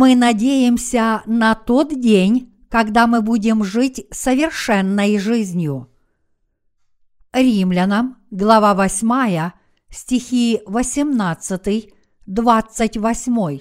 [0.00, 5.90] Мы надеемся на тот день, когда мы будем жить совершенной жизнью.
[7.32, 9.50] Римлянам, глава 8,
[9.90, 11.92] стихи 18,
[12.26, 13.60] 28.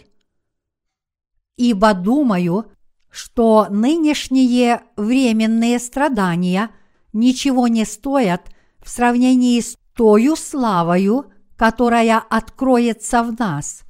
[1.56, 2.72] Ибо думаю,
[3.10, 6.70] что нынешние временные страдания
[7.14, 8.52] ничего не стоят
[8.84, 13.87] в сравнении с тою славою, которая откроется в нас,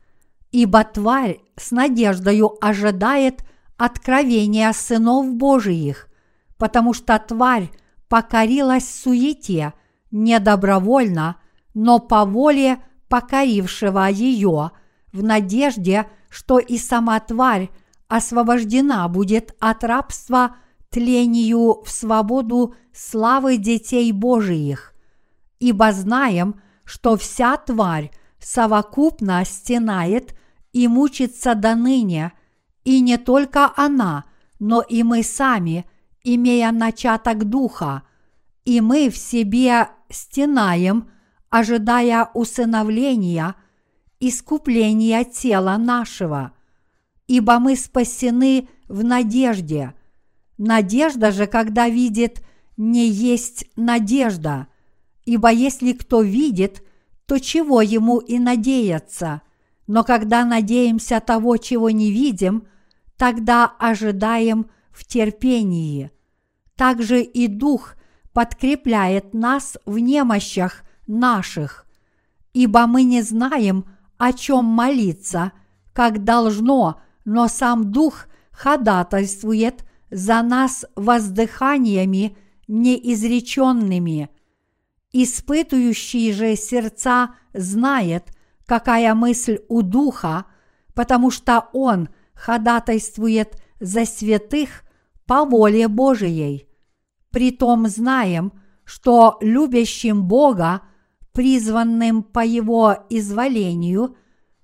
[0.58, 3.44] ибо тварь с надеждою ожидает
[3.78, 6.10] откровения сынов Божиих,
[6.58, 7.70] потому что тварь
[8.10, 9.74] покорилась суете
[10.10, 11.36] не добровольно,
[11.76, 14.72] но по воле покорившего ее,
[15.14, 17.70] в надежде, что и сама тварь
[18.08, 20.56] освобождена будет от рабства
[20.90, 24.96] тлению в свободу славы детей Божиих.
[25.60, 30.34] Ибо знаем, что вся тварь совокупно стенает
[30.78, 32.34] и мучится до ныне,
[32.84, 34.26] и не только она,
[34.60, 35.88] но и мы сами,
[36.24, 38.04] имея начаток духа,
[38.64, 41.10] и мы в себе стенаем,
[41.50, 43.56] ожидая усыновления,
[44.20, 46.52] искупления тела нашего,
[47.26, 49.96] ибо мы спасены в надежде.
[50.60, 52.46] Надежда же, когда видит,
[52.78, 54.68] не есть надежда,
[55.26, 56.84] ибо если кто видит,
[57.26, 59.42] то чего ему и надеяться?
[59.88, 62.68] Но когда надеемся того, чего не видим,
[63.16, 66.12] тогда ожидаем в терпении.
[66.76, 67.96] Также и Дух
[68.34, 71.86] подкрепляет нас в немощах наших,
[72.54, 73.86] ибо мы не знаем,
[74.18, 75.54] о чем молиться,
[75.94, 84.30] как должно, но сам Дух ходатайствует за нас воздыханиями неизреченными.
[85.12, 88.37] Испытующий же сердца знает,
[88.68, 90.46] какая мысль у Духа,
[90.94, 94.84] потому что Он ходатайствует за святых
[95.26, 96.68] по воле Божией.
[97.32, 100.82] Притом знаем, что любящим Бога,
[101.32, 104.16] призванным по Его изволению,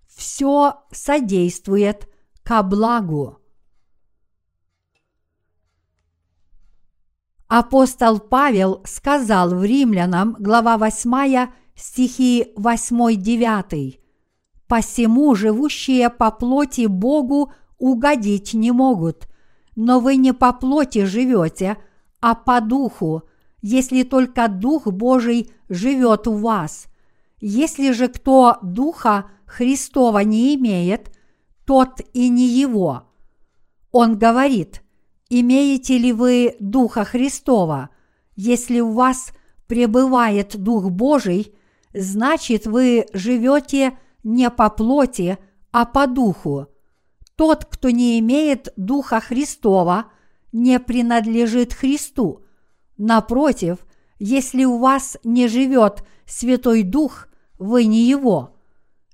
[0.08, 2.08] все содействует
[2.44, 3.40] ко благу.
[7.47, 11.47] Апостол Павел сказал в Римлянам, глава 8,
[11.84, 14.00] стихи 8-9.
[14.68, 19.28] «Посему живущие по плоти Богу угодить не могут,
[19.76, 21.78] но вы не по плоти живете,
[22.22, 23.24] а по духу,
[23.62, 26.88] если только Дух Божий живет у вас.
[27.42, 31.12] Если же кто Духа Христова не имеет,
[31.66, 33.12] тот и не его.
[33.92, 34.84] Он говорит,
[35.30, 37.90] имеете ли вы Духа Христова?
[38.38, 39.34] Если у вас
[39.68, 41.54] пребывает Дух Божий,
[41.94, 45.38] значит вы живете не по плоти,
[45.72, 46.68] а по духу.
[47.36, 50.06] Тот, кто не имеет Духа Христова,
[50.52, 52.44] не принадлежит Христу.
[52.98, 53.80] Напротив,
[54.20, 57.28] если у вас не живет Святой Дух,
[57.58, 58.56] вы не Его.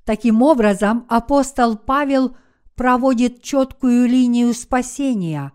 [0.03, 2.35] Таким образом, апостол Павел
[2.75, 5.53] проводит четкую линию спасения.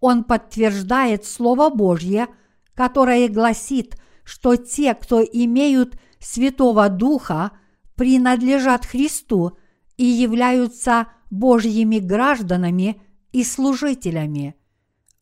[0.00, 2.28] Он подтверждает Слово Божье,
[2.74, 7.52] которое гласит, что те, кто имеют Святого Духа,
[7.94, 9.56] принадлежат Христу
[9.96, 13.00] и являются Божьими гражданами
[13.30, 14.56] и служителями.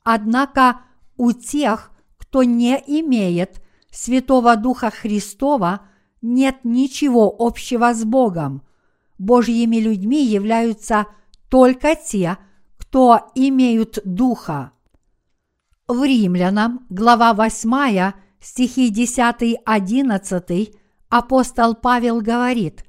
[0.04, 0.80] Однако
[1.18, 5.82] у тех, кто не имеет Святого Духа Христова,
[6.22, 8.62] нет ничего общего с Богом.
[9.18, 11.06] Божьими людьми являются
[11.50, 12.38] только те,
[12.78, 14.72] кто имеют Духа.
[15.86, 20.76] В Римлянам, глава 8, стихи 10-11,
[21.08, 22.84] апостол Павел говорит,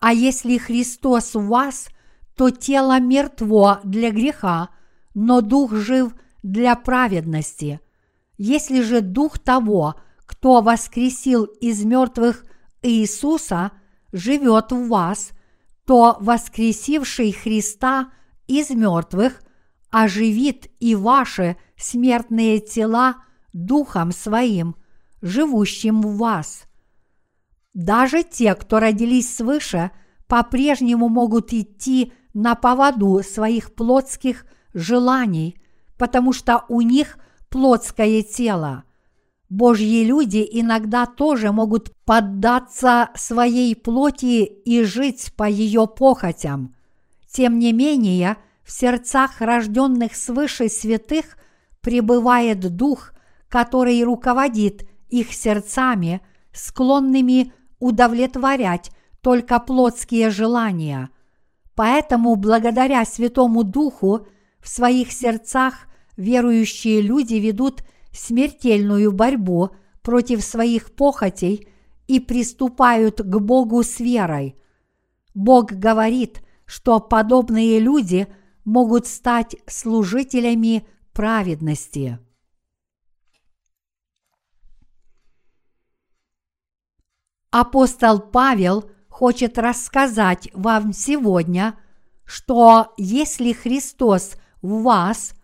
[0.00, 1.88] «А если Христос в вас,
[2.34, 4.70] то тело мертво для греха,
[5.14, 7.80] но дух жив для праведности.
[8.36, 9.94] Если же дух того,
[10.26, 12.44] кто воскресил из мертвых
[12.82, 13.72] Иисуса,
[14.12, 15.30] живет в вас,
[15.86, 18.10] то воскресивший Христа
[18.46, 19.42] из мертвых
[19.90, 23.16] оживит и ваши смертные тела
[23.52, 24.76] Духом Своим,
[25.22, 26.64] живущим в вас.
[27.74, 29.90] Даже те, кто родились свыше,
[30.26, 35.60] по-прежнему могут идти на поводу своих плотских желаний,
[35.98, 37.18] потому что у них
[37.48, 38.84] плотское тело.
[39.48, 46.76] Божьи люди иногда тоже могут поддаться своей плоти и жить по ее похотям.
[47.28, 51.36] Тем не менее, в сердцах рожденных свыше святых
[51.80, 53.12] пребывает Дух,
[53.48, 56.20] который руководит их сердцами,
[56.52, 58.90] склонными удовлетворять
[59.20, 61.10] только плотские желания.
[61.74, 64.26] Поэтому благодаря Святому Духу
[64.60, 65.86] в своих сердцах
[66.16, 69.70] верующие люди ведут смертельную борьбу
[70.02, 71.68] против своих похотей
[72.06, 74.56] и приступают к Богу с верой.
[75.34, 78.26] Бог говорит, что подобные люди
[78.64, 82.18] могут стать служителями праведности.
[87.50, 91.78] Апостол Павел хочет рассказать вам сегодня,
[92.24, 95.34] что если Христос в вас,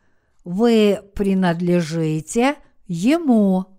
[0.44, 2.56] вы принадлежите
[2.86, 3.76] Ему.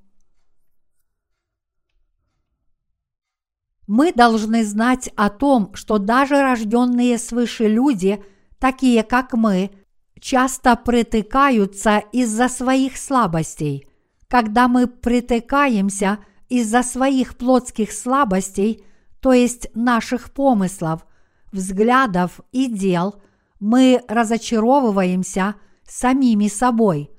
[3.88, 8.22] Мы должны знать о том, что даже рожденные свыше люди,
[8.60, 9.72] такие как мы,
[10.20, 13.88] часто притыкаются из-за своих слабостей.
[14.28, 18.84] Когда мы притыкаемся из-за своих плотских слабостей,
[19.20, 21.06] то есть наших помыслов,
[21.52, 23.16] взглядов и дел,
[23.60, 25.56] мы разочаровываемся
[25.88, 27.12] самими собой.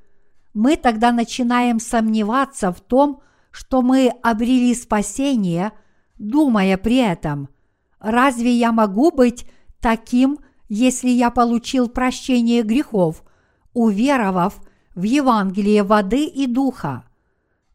[0.55, 3.21] Мы тогда начинаем сомневаться в том,
[3.51, 5.73] что мы обрели спасение,
[6.19, 7.49] думая при этом,
[7.99, 9.47] разве я могу быть
[9.81, 10.39] таким,
[10.69, 13.25] если я получил прощение грехов,
[13.73, 14.61] уверовав
[14.95, 17.08] в Евангелие воды и духа?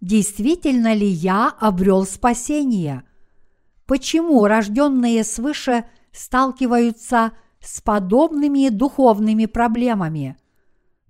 [0.04, 3.04] Действительно ли я обрел спасение?
[3.86, 10.36] Почему рожденные свыше сталкиваются с подобными духовными проблемами?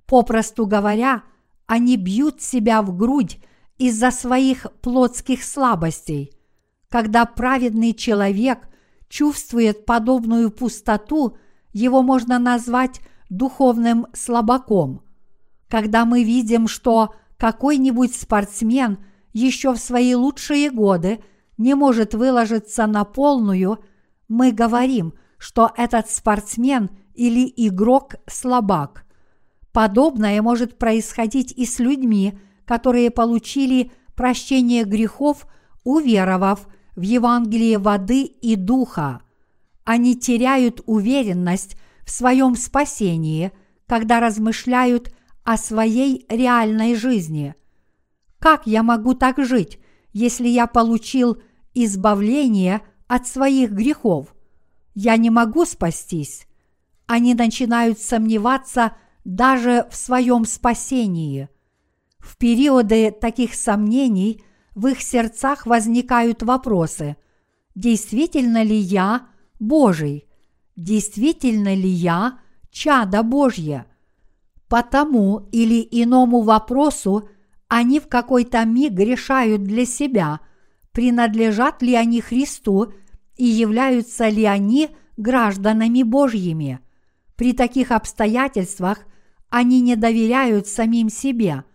[0.06, 1.24] Попросту говоря,
[1.66, 3.40] они бьют себя в грудь
[3.80, 6.32] из-за своих плотских слабостей.
[6.88, 8.70] Когда праведный человек
[9.10, 11.36] чувствует подобную пустоту–
[11.74, 15.02] его можно назвать духовным слабаком.
[15.68, 19.00] Когда мы видим, что какой-нибудь спортсмен
[19.34, 21.24] еще в свои лучшие годы
[21.58, 23.80] не может выложиться на полную,
[24.28, 29.06] мы говорим, что этот спортсмен или игрок слабак.
[29.72, 35.48] Подобное может происходить и с людьми, которые получили прощение грехов,
[35.84, 39.22] уверовав в Евангелие воды и духа.
[39.84, 41.76] Они теряют уверенность
[42.06, 43.52] в своем спасении,
[43.88, 47.56] когда размышляют о своей реальной жизни.
[48.40, 49.80] Как я могу так жить,
[50.12, 51.42] если я получил
[51.74, 54.34] избавление от своих грехов?
[54.96, 56.48] Я не могу спастись.
[57.08, 58.96] Они начинают сомневаться
[59.26, 61.50] даже в своем спасении.
[62.20, 64.44] В периоды таких сомнений
[64.76, 67.18] в их сердцах возникают вопросы.
[67.76, 69.28] Действительно ли я
[69.60, 70.28] Божий.
[70.76, 72.40] Действительно ли я
[72.72, 73.86] чадо Божье?
[74.74, 77.30] По тому или иному вопросу
[77.68, 80.40] они в какой-то миг решают для себя,
[80.92, 82.92] принадлежат ли они Христу
[83.38, 86.80] и являются ли они гражданами Божьими.
[87.36, 89.06] При таких обстоятельствах
[89.52, 91.66] они не доверяют самим себе,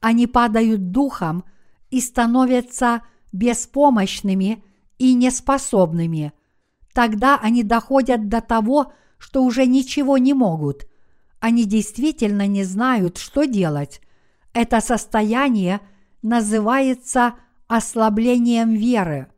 [0.00, 1.44] они падают духом
[1.90, 4.64] и становятся беспомощными
[4.98, 6.32] и неспособными–
[6.92, 10.89] Тогда они доходят до того, что уже ничего не могут.
[11.40, 14.00] Они действительно не знают, что делать.
[14.52, 15.80] Это состояние
[16.22, 17.34] называется
[17.66, 19.28] ослаблением веры.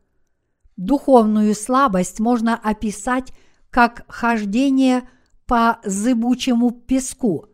[0.76, 3.32] Духовную слабость можно описать
[3.70, 5.08] как хождение
[5.46, 7.46] по зыбучему песку.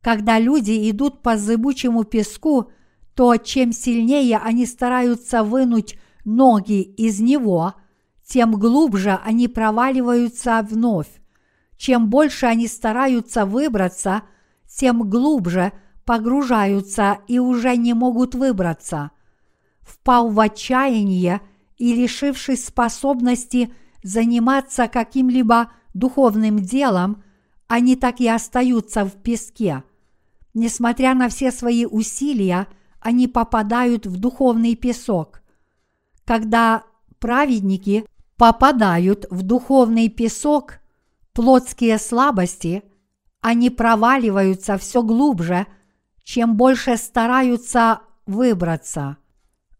[0.00, 2.70] Когда люди идут по зыбучему песку,
[3.14, 7.74] то чем сильнее они стараются вынуть ноги из него–
[8.32, 11.21] тем глубже они проваливаются вновь.
[11.82, 14.22] Чем больше они стараются выбраться,
[14.68, 15.72] тем глубже
[16.04, 19.10] погружаются и уже не могут выбраться.
[19.80, 21.40] Впав в отчаяние
[21.78, 23.74] и лишившись способности
[24.04, 27.24] заниматься каким-либо духовным делом,
[27.66, 29.82] они так и остаются в песке.
[30.54, 32.68] Несмотря на все свои усилия,
[33.00, 35.42] они попадают в духовный песок.
[36.24, 36.84] Когда
[37.18, 40.78] праведники попадают в духовный песок,
[41.32, 42.82] плотские слабости,
[43.40, 45.66] они проваливаются все глубже,
[46.22, 49.16] чем больше стараются выбраться.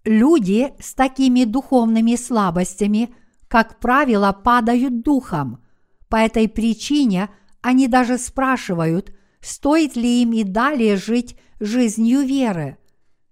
[0.05, 3.15] Люди с такими духовными слабостями,
[3.47, 5.63] как правило, падают духом.
[6.09, 7.31] По этой причине
[7.61, 12.79] они даже спрашивают, стоит ли им и далее жить жизнью веры.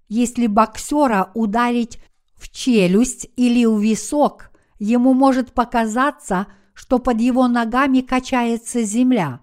[0.09, 1.99] Если боксера ударить
[2.37, 6.47] в челюсть или в висок, ему может показаться,
[6.81, 9.41] что под его ногами качается земля.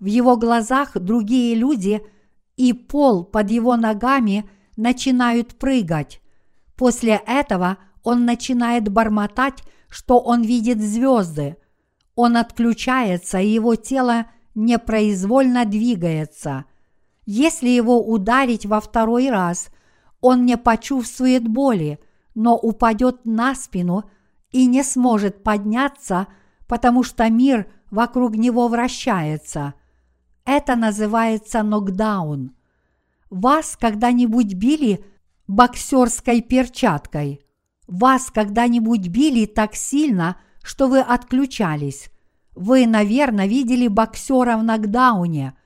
[0.00, 2.02] В его глазах другие люди
[2.58, 4.44] и пол под его ногами
[4.76, 6.20] начинают прыгать.
[6.76, 11.56] После этого он начинает бормотать, что он видит звезды.
[12.16, 16.66] Он отключается, и его тело непроизвольно двигается.
[17.24, 19.68] Если его ударить во второй раз,
[20.20, 21.98] он не почувствует боли,
[22.34, 24.04] но упадет на спину
[24.50, 26.26] и не сможет подняться,
[26.66, 29.74] потому что мир вокруг него вращается.
[30.44, 32.54] Это называется нокдаун.
[33.30, 35.04] Вас когда-нибудь били
[35.46, 37.40] боксерской перчаткой?
[37.86, 42.10] Вас когда-нибудь били так сильно, что вы отключались?
[42.54, 45.56] Вы, наверное, видели боксера в нокдауне.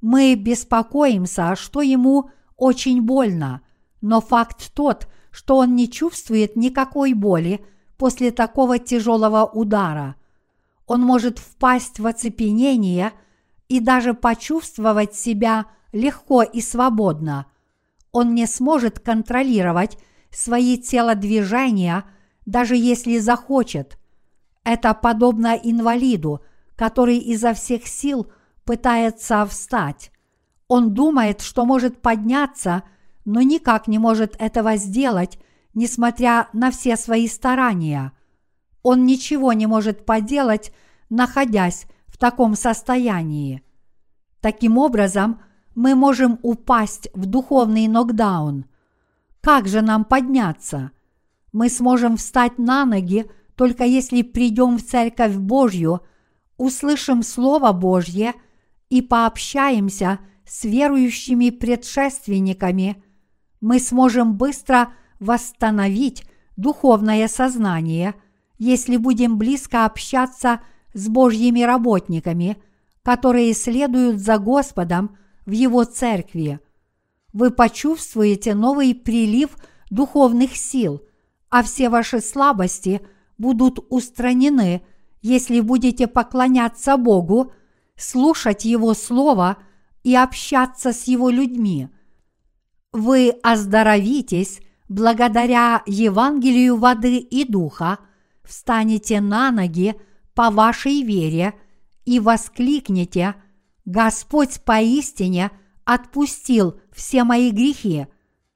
[0.00, 3.60] Мы беспокоимся, что ему очень больно,
[4.00, 7.64] но факт тот, что он не чувствует никакой боли
[7.96, 10.16] после такого тяжелого удара.
[10.86, 13.12] Он может впасть в оцепенение
[13.68, 17.46] и даже почувствовать себя легко и свободно.
[18.12, 19.98] Он не сможет контролировать
[20.30, 22.04] свои телодвижения,
[22.44, 23.98] даже если захочет.
[24.64, 26.42] Это подобно инвалиду,
[26.76, 28.30] который изо всех сил
[28.64, 30.10] пытается встать.
[30.68, 32.82] Он думает, что может подняться,
[33.24, 35.38] но никак не может этого сделать,
[35.76, 38.12] несмотря на все свои старания.
[38.82, 40.72] Он ничего не может поделать,
[41.10, 43.62] находясь в таком состоянии.
[44.40, 45.40] Таким образом,
[45.74, 48.64] мы можем упасть в духовный нокдаун.
[49.42, 50.92] Как же нам подняться?
[51.52, 56.00] Мы сможем встать на ноги, только если придем в Церковь Божью,
[56.56, 58.32] услышим Слово Божье
[58.88, 63.02] и пообщаемся с верующими предшественниками,
[63.60, 66.24] мы сможем быстро восстановить
[66.56, 68.14] духовное сознание,
[68.58, 70.60] если будем близко общаться
[70.94, 72.56] с Божьими работниками,
[73.02, 76.60] которые следуют за Господом в Его церкви.
[77.32, 79.56] Вы почувствуете новый прилив
[79.90, 81.02] духовных сил,
[81.50, 83.02] а все ваши слабости
[83.38, 84.82] будут устранены,
[85.20, 87.52] если будете поклоняться Богу,
[87.96, 89.58] слушать Его Слово
[90.02, 91.88] и общаться с Его людьми.
[92.92, 97.98] Вы оздоровитесь благодаря Евангелию воды и духа,
[98.42, 99.94] встанете на ноги
[100.34, 101.54] по вашей вере
[102.04, 103.34] и воскликнете
[103.84, 105.50] «Господь поистине
[105.84, 108.06] отпустил все мои грехи,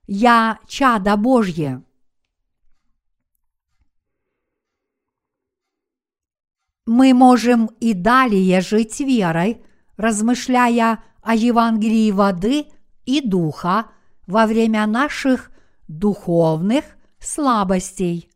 [0.06, 1.82] я чадо Божье».
[6.86, 9.62] Мы можем и далее жить верой,
[9.96, 12.66] размышляя о Евангелии воды
[13.04, 13.86] и духа
[14.26, 15.49] во время наших
[15.90, 16.84] духовных
[17.18, 18.30] слабостей.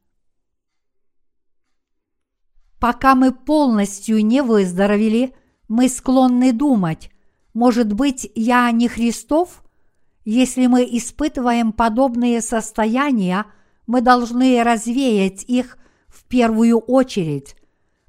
[2.81, 5.35] Пока мы полностью не выздоровели,
[5.69, 7.11] мы склонны думать,
[7.55, 9.63] может быть, я не Христов?
[10.25, 13.47] Если мы испытываем подобные состояния,
[13.87, 17.55] мы должны развеять их в первую очередь.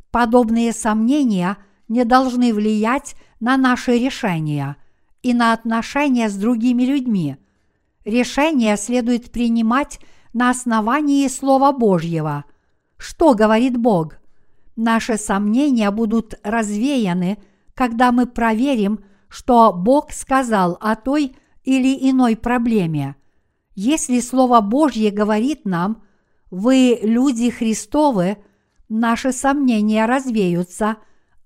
[0.10, 4.78] Подобные сомнения не должны влиять на наши решения
[5.22, 7.38] и на отношения с другими людьми–
[8.06, 10.00] Решение следует принимать
[10.32, 12.46] на основании Слова Божьего.
[12.98, 14.18] Что говорит Бог?
[14.76, 17.40] Наши сомнения будут развеяны,
[17.74, 23.16] когда мы проверим, что Бог сказал о той или иной проблеме.
[23.74, 26.04] Если Слово Божье говорит нам,
[26.52, 28.38] вы люди Христовы,
[28.88, 30.98] наши сомнения развеются,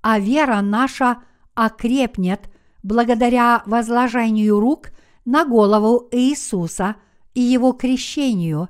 [0.01, 1.19] а вера наша
[1.55, 2.49] окрепнет
[2.83, 4.89] благодаря возложению рук
[5.29, 6.95] на голову Иисуса
[7.35, 8.67] и его крещению,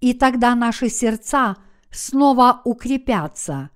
[0.00, 1.56] и тогда наши сердца
[1.90, 3.70] снова укрепятся.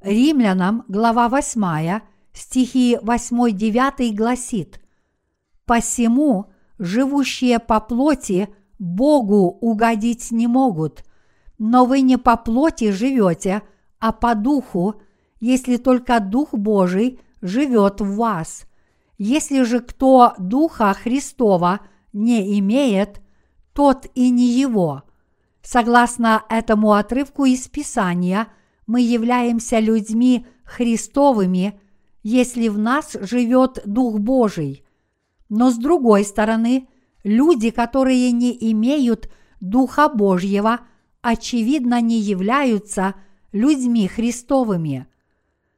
[0.00, 2.00] Римлянам, глава 8,
[2.32, 4.80] стихи 8-9 гласит
[5.66, 6.46] «Посему
[6.78, 8.48] живущие по плоти
[8.78, 11.04] Богу угодить не могут,
[11.58, 13.60] но вы не по плоти живете,
[13.98, 14.94] а по духу,
[15.40, 18.64] если только Дух Божий живет в вас–
[19.18, 21.80] если же кто Духа Христова
[22.12, 23.20] не имеет,
[23.72, 25.02] тот и не его.
[25.62, 28.48] Согласно этому отрывку из Писания,
[28.86, 31.80] мы являемся людьми Христовыми,
[32.22, 34.84] если в нас живет Дух Божий.
[35.48, 36.88] Но с другой стороны,
[37.22, 39.30] люди, которые не имеют
[39.60, 40.80] Духа Божьего,
[41.22, 43.14] очевидно не являются
[43.52, 45.06] людьми Христовыми.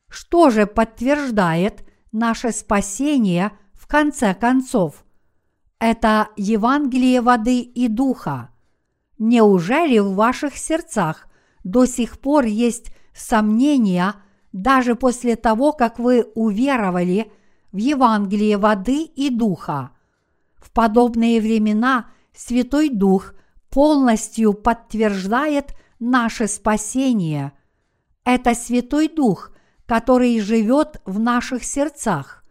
[0.08, 5.04] Что же подтверждает наше спасение в конце концов.
[5.78, 8.50] Это Евангелие воды и духа.
[9.18, 11.28] Неужели в ваших сердцах
[11.64, 14.14] до сих пор есть сомнения
[14.52, 17.30] даже после того, как вы уверовали
[17.72, 19.90] в Евангелие воды и духа?
[20.56, 23.34] В подобные времена Святой Дух
[23.70, 27.52] полностью подтверждает наше спасение.
[28.24, 29.52] Это Святой Дух–
[29.86, 32.44] который живет в наших сердцах.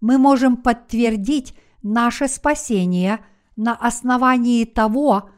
[0.00, 3.20] Мы можем подтвердить наше спасение
[3.56, 5.30] на основании того,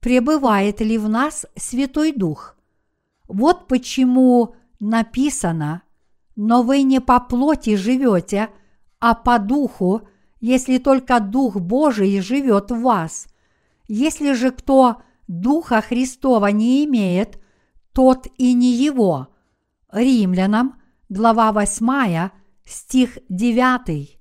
[0.00, 2.56] пребывает ли в нас Святой Дух.
[3.26, 5.82] Вот почему написано,
[6.36, 8.50] но вы не по плоти живете,
[9.00, 10.02] а по духу,
[10.40, 13.26] если только Дух Божий живет в вас.
[13.88, 17.40] Если же кто Духа Христова не имеет,
[17.92, 19.28] тот и не его.
[19.92, 22.30] Римлянам, глава 8,
[22.64, 24.18] стих 9.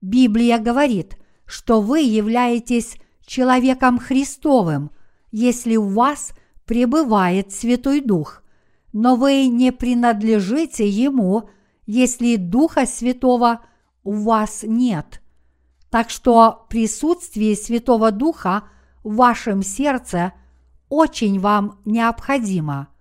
[0.00, 4.92] Библия говорит, что вы являетесь человеком Христовым,
[5.32, 6.32] если у вас
[6.66, 8.44] пребывает Святой Дух,
[8.92, 11.50] но вы не принадлежите Ему,
[11.84, 13.60] если Духа Святого
[14.04, 15.20] у вас нет.
[15.90, 18.64] Так что присутствие Святого Духа
[19.02, 20.32] в вашем сердце
[20.88, 22.91] очень вам необходимо.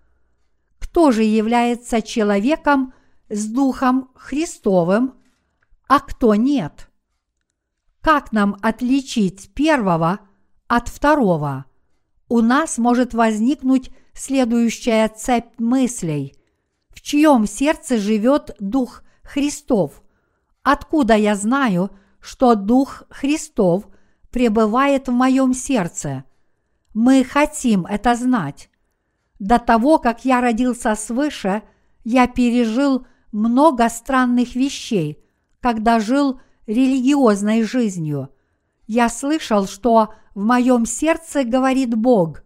[0.92, 2.94] Кто же является человеком
[3.30, 5.14] с Духом Христовым,
[5.88, 6.90] а кто нет?
[8.02, 10.20] Как нам отличить первого
[10.68, 11.64] от второго?
[12.28, 16.36] У нас может возникнуть следующая цепь мыслей.
[16.90, 20.04] В чьем сердце живет Дух Христов?
[20.62, 23.88] Откуда я знаю, что Дух Христов
[24.30, 26.26] пребывает в моем сердце?
[26.94, 28.71] Мы хотим это знать.
[29.42, 31.64] До того, как я родился свыше,
[32.04, 35.18] я пережил много странных вещей,
[35.60, 38.30] когда жил религиозной жизнью.
[38.86, 42.44] Я слышал, что в моем сердце говорит Бог.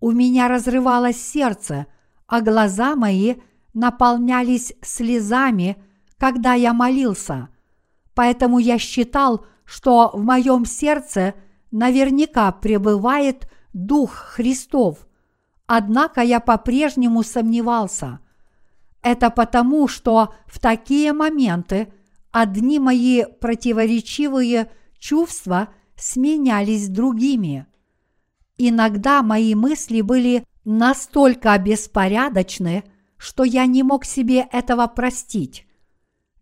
[0.00, 1.86] У меня разрывалось сердце,
[2.26, 3.36] а глаза мои
[3.72, 5.76] наполнялись слезами,
[6.18, 7.48] когда я молился.
[8.12, 11.34] Поэтому я считал, что в моем сердце
[11.70, 15.06] наверняка пребывает Дух Христов.
[15.66, 18.20] Однако я по-прежнему сомневался.
[19.02, 21.92] Это потому, что в такие моменты
[22.32, 27.66] одни мои противоречивые чувства сменялись другими.
[28.56, 32.84] Иногда мои мысли были настолько беспорядочны,
[33.16, 35.66] что я не мог себе этого простить.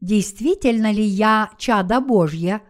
[0.01, 2.61] Действительно ли я чадо Божье?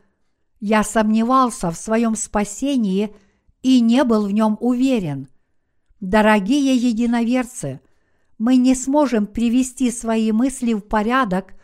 [0.61, 3.15] Я сомневался в своем спасении
[3.63, 5.29] и не был в нем уверен.
[6.03, 7.81] Дорогие единоверцы,
[8.37, 11.55] мы не сможем привести свои мысли в порядок,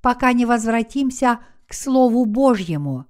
[0.00, 3.06] пока не возвратимся к Слову Божьему.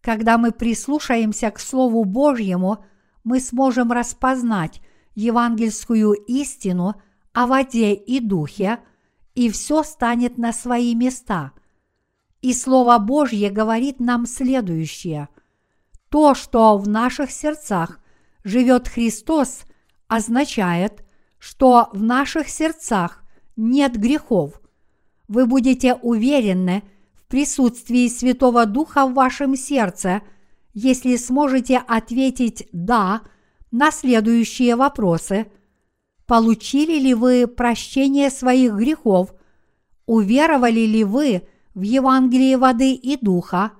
[0.00, 2.84] Когда мы прислушаемся к Слову Божьему,
[3.24, 4.80] мы сможем распознать
[5.16, 6.94] евангельскую истину
[7.32, 8.78] о воде и духе–
[9.34, 11.52] и все станет на свои места.
[12.40, 15.28] И Слово Божье говорит нам следующее.
[16.08, 18.00] То, что в наших сердцах
[18.44, 19.62] живет Христос,
[20.16, 21.04] означает,
[21.38, 23.22] что в наших сердцах
[23.56, 24.60] нет грехов.
[25.28, 26.82] Вы будете уверены
[27.14, 30.22] в присутствии Святого Духа в вашем сердце,
[30.74, 33.22] если сможете ответить «да»
[33.70, 35.46] на следующие вопросы–
[36.32, 39.34] Получили ли вы прощение своих грехов?
[40.06, 41.42] Уверовали ли вы
[41.74, 43.72] в Евангелие воды и духа?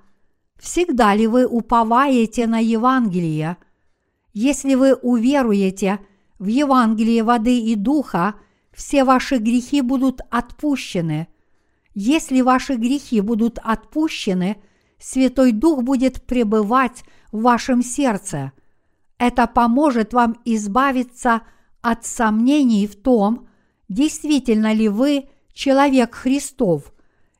[0.61, 3.57] Всегда ли вы уповаете на Евангелие?
[4.35, 6.01] Если вы уверуете
[6.43, 8.35] в Евангелие воды и духа,
[8.73, 11.29] все ваши грехи будут отпущены.
[11.95, 14.57] Если ваши грехи будут отпущены,
[14.99, 18.51] Святой Дух будет пребывать в вашем сердце.
[19.19, 21.43] Это поможет вам избавиться
[21.81, 23.47] от сомнений в том,
[23.89, 26.93] действительно ли вы человек Христов,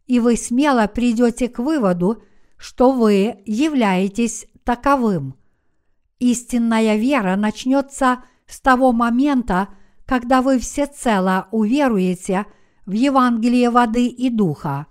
[0.07, 2.23] и вы смело придете к выводу,
[2.57, 5.35] что вы являетесь таковым.
[6.21, 9.69] Истинная вера начнется с того момента,
[10.05, 12.47] когда вы всецело уверуете
[12.87, 14.87] в Евангелие воды и духа.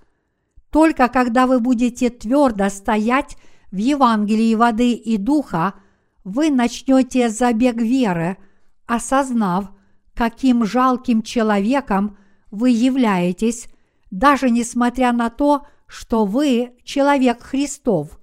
[0.71, 3.38] Только когда вы будете твердо стоять
[3.71, 5.76] в Евангелии воды и духа,
[6.24, 8.38] вы начнете забег веры–
[8.91, 9.71] осознав,
[10.13, 12.17] каким жалким человеком
[12.52, 13.69] вы являетесь,
[14.10, 18.19] даже несмотря на то, что вы человек Христов,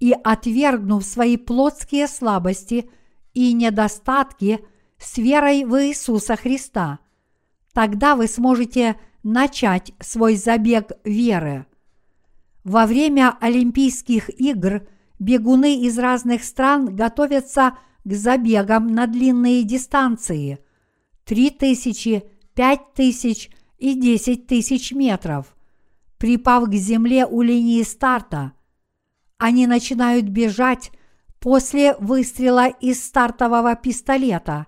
[0.00, 2.90] и отвергнув свои плотские слабости
[3.34, 4.60] и недостатки
[4.98, 6.98] с верой в Иисуса Христа,
[7.72, 11.66] тогда вы сможете начать свой забег веры.
[12.64, 14.86] Во время Олимпийских игр
[15.18, 20.58] бегуны из разных стран готовятся к забегам на длинные дистанции–
[21.30, 25.56] 3000, 5000 и 10 тысяч метров.
[26.18, 28.52] Припав к земле у линии старта,
[29.38, 30.90] они начинают бежать
[31.40, 34.66] после выстрела из стартового пистолета.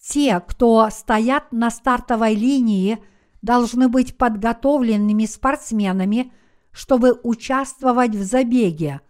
[0.00, 2.98] Те, кто стоят на стартовой линии,
[3.42, 6.32] должны быть подготовленными спортсменами,
[6.70, 9.00] чтобы участвовать в забеге.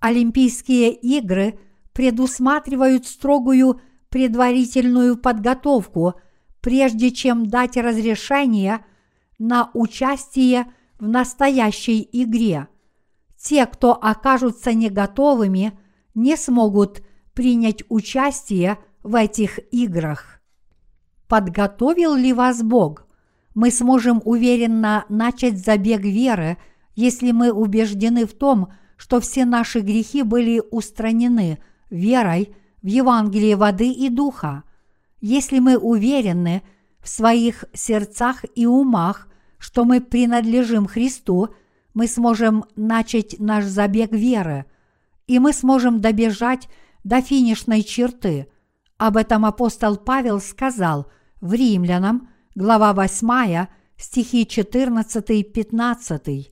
[0.00, 1.58] Олимпийские игры
[1.92, 6.14] предусматривают строгую предварительную подготовку,
[6.60, 8.84] прежде чем дать разрешение
[9.38, 12.68] на участие в настоящей игре.
[13.36, 15.78] Те, кто окажутся не готовыми,
[16.14, 17.02] не смогут
[17.34, 20.40] принять участие в этих играх.
[21.28, 23.06] Подготовил ли вас Бог?
[23.54, 26.58] Мы сможем уверенно начать забег веры,
[26.94, 31.58] если мы убеждены в том, что все наши грехи были устранены
[31.90, 34.64] верой в Евангелие воды и духа.
[35.20, 36.62] Если мы уверены
[37.00, 41.48] в своих сердцах и умах, что мы принадлежим Христу,
[41.94, 44.66] мы сможем начать наш забег веры,
[45.26, 46.68] и мы сможем добежать
[47.02, 48.48] до финишной черты.
[48.96, 51.10] Об этом апостол Павел сказал
[51.40, 56.46] в Римлянам, глава 8, стихи 14-15.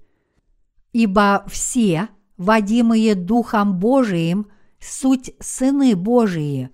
[0.92, 4.48] «Ибо все, водимые Духом Божиим,
[4.80, 6.70] суть сыны Божии,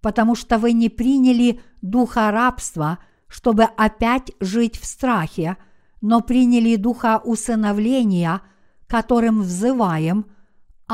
[0.00, 5.56] потому что вы не приняли духа рабства, чтобы опять жить в страхе,
[6.00, 8.42] но приняли духа усыновления,
[8.88, 10.26] которым взываем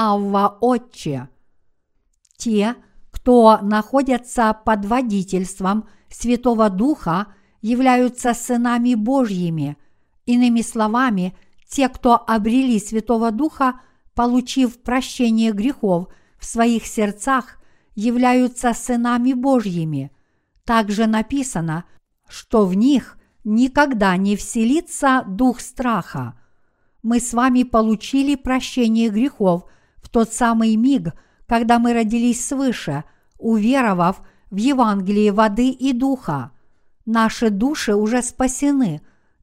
[0.00, 1.28] «Авва Отче».
[2.36, 2.76] Те,
[3.10, 7.26] кто находятся под водительством Святого Духа,
[7.62, 9.76] являются сынами Божьими.
[10.24, 11.36] Иными словами,
[11.68, 13.80] те, кто обрели Святого Духа,
[14.14, 17.60] получив прощение грехов в своих сердцах,
[17.96, 20.12] являются сынами Божьими.
[20.64, 21.86] Также написано,
[22.28, 26.38] что в них никогда не вселится дух страха.
[27.02, 29.64] Мы с вами получили прощение грехов
[30.10, 31.14] тот самый миг,
[31.46, 33.04] когда мы родились свыше,
[33.38, 36.52] уверовав в Евангелие воды и духа.
[37.06, 39.00] Наши души уже спасены,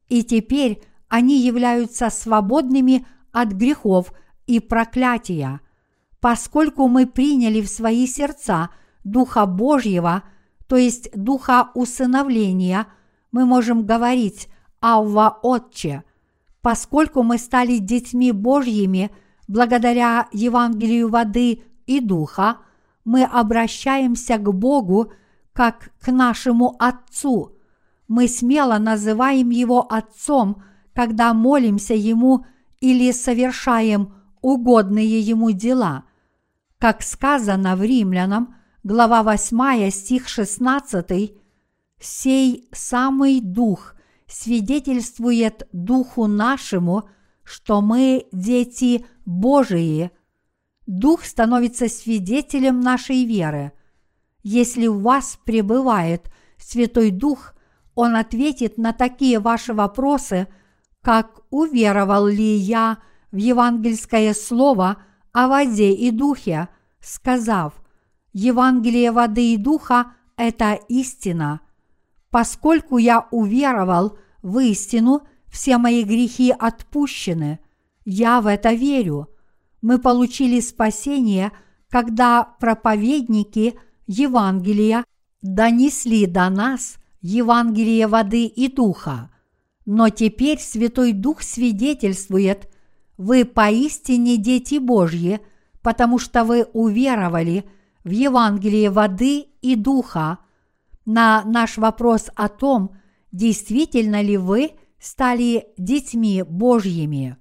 [0.08, 4.12] и теперь они являются свободными от грехов
[4.46, 5.60] и проклятия.
[6.20, 8.70] Поскольку мы приняли в свои сердца
[9.04, 10.22] Духа Божьего,
[10.66, 12.86] то есть Духа усыновления,
[13.30, 14.48] мы можем говорить
[14.80, 16.02] «Авва Отче»,
[16.62, 19.10] поскольку мы стали детьми Божьими
[19.48, 22.58] благодаря Евангелию воды и духа,
[23.04, 25.12] мы обращаемся к Богу
[25.52, 27.56] как к нашему Отцу.
[28.08, 30.62] Мы смело называем Его Отцом,
[30.94, 32.46] когда молимся Ему
[32.80, 36.04] или совершаем угодные Ему дела.
[36.78, 41.32] Как сказано в Римлянам, глава 8, стих 16,
[41.98, 43.94] «Сей самый Дух
[44.26, 47.08] свидетельствует Духу нашему,
[47.44, 50.10] что мы дети Божии–
[50.86, 53.72] Дух становится свидетелем нашей веры.
[54.44, 57.54] Если у вас пребывает Святой Дух,
[57.96, 60.46] Он ответит на такие ваши вопросы,
[61.02, 62.98] как «Уверовал ли я
[63.32, 66.68] в евангельское слово о воде и духе»,
[67.00, 67.74] сказав
[68.32, 71.60] «Евангелие воды и духа– это истина».
[72.30, 77.60] Поскольку я уверовал в истину, все мои грехи отпущены.
[78.06, 79.28] Я в это верю–
[79.86, 81.52] мы получили спасение,
[81.88, 85.04] когда проповедники Евангелия
[85.42, 89.30] донесли до нас Евангелие воды и духа.
[89.84, 92.68] Но теперь Святой Дух свидетельствует,
[93.16, 95.38] вы поистине дети Божьи,
[95.82, 97.64] потому что вы уверовали
[98.02, 100.38] в Евангелие воды и духа.
[101.04, 102.96] На наш вопрос о том,
[103.30, 107.36] действительно ли вы стали детьми Божьими.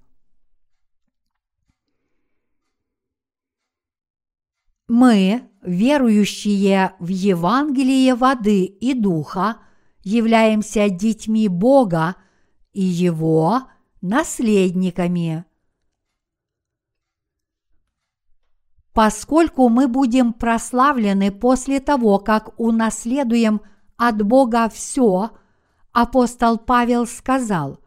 [4.87, 9.57] Мы, верующие в Евангелие воды и духа,
[10.03, 12.15] являемся детьми Бога
[12.71, 13.63] и Его
[14.01, 15.45] наследниками.
[18.93, 23.61] Поскольку мы будем прославлены после того, как унаследуем
[23.97, 25.31] от Бога все,
[25.91, 27.79] апостол Павел сказал,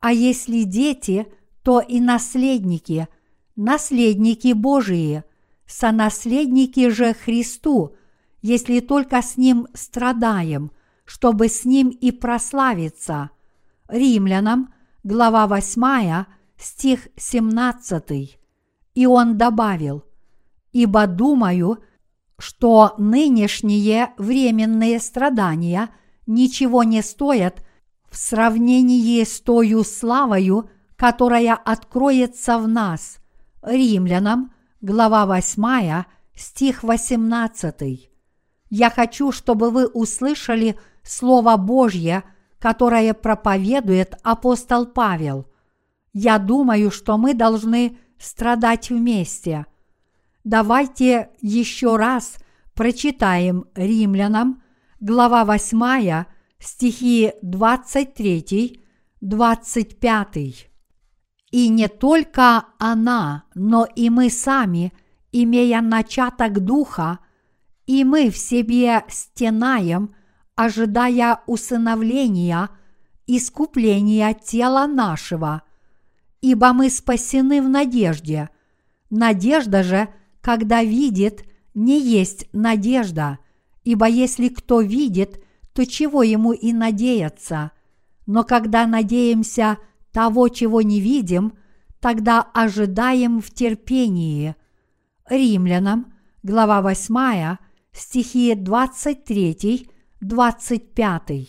[0.00, 1.30] а если дети,
[1.62, 3.08] то и наследники,
[3.56, 5.22] наследники Божии–
[5.70, 7.94] сонаследники же Христу,
[8.42, 10.72] если только с Ним страдаем,
[11.04, 13.30] чтобы с Ним и прославиться.
[13.88, 16.24] Римлянам, глава 8,
[16.56, 18.38] стих 17.
[18.94, 20.04] И он добавил,
[20.72, 21.78] «Ибо думаю,
[22.38, 25.90] что нынешние временные страдания
[26.26, 27.64] ничего не стоят
[28.10, 33.18] в сравнении с тою славою, которая откроется в нас».
[33.62, 38.10] Римлянам, глава 8, стих 18.
[38.70, 42.22] Я хочу, чтобы вы услышали Слово Божье,
[42.58, 45.46] которое проповедует апостол Павел.
[46.12, 49.66] Я думаю, что мы должны страдать вместе.
[50.44, 52.36] Давайте еще раз
[52.74, 54.62] прочитаем римлянам,
[55.00, 56.24] глава 8,
[56.58, 58.82] стихи 23,
[59.20, 60.69] 25.
[61.50, 64.92] И не только она, но и мы сами,
[65.32, 67.18] имея начаток духа,
[67.86, 70.14] и мы в себе стенаем,
[70.54, 72.70] ожидая усыновления,
[73.26, 75.62] искупления тела нашего,
[76.40, 78.50] ибо мы спасены в надежде.
[79.10, 80.08] Надежда же,
[80.40, 83.38] когда видит, не есть надежда,
[83.82, 87.72] ибо если кто видит, то чего ему и надеяться?
[88.26, 89.78] Но когда надеемся
[90.12, 91.54] того, чего не видим,
[92.00, 94.54] тогда ожидаем в терпении.
[95.28, 97.56] Римлянам, глава 8,
[97.92, 101.48] стихи 23-25.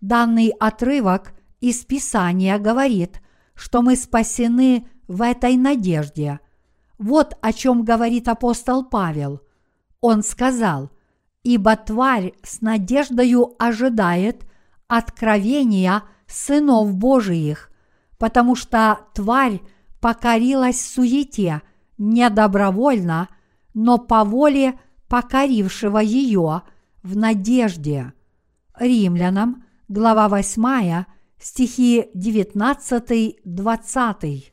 [0.00, 3.20] Данный отрывок из Писания говорит,
[3.54, 6.40] что мы спасены в этой надежде.
[6.98, 9.40] Вот о чем говорит апостол Павел.
[10.00, 10.90] Он сказал,
[11.44, 14.44] «Ибо тварь с надеждою ожидает
[14.88, 17.70] откровения сынов Божиих,
[18.18, 19.60] потому что тварь
[20.00, 21.62] покорилась суете
[21.98, 23.28] не добровольно,
[23.74, 26.62] но по воле покорившего ее
[27.02, 28.14] в надежде.
[28.78, 31.04] Римлянам, глава 8,
[31.38, 34.44] стихи 19-20.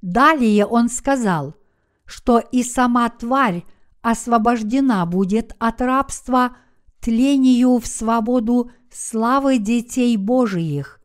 [0.00, 1.56] Далее он сказал,
[2.04, 3.64] что и сама тварь
[4.00, 6.56] освобождена будет от рабства
[7.00, 11.00] тлению в свободу славы детей Божиих,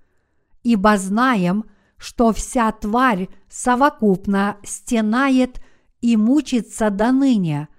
[0.72, 1.66] ибо знаем,
[1.98, 5.62] что вся тварь совокупно стенает
[6.02, 7.68] и мучится до ныне–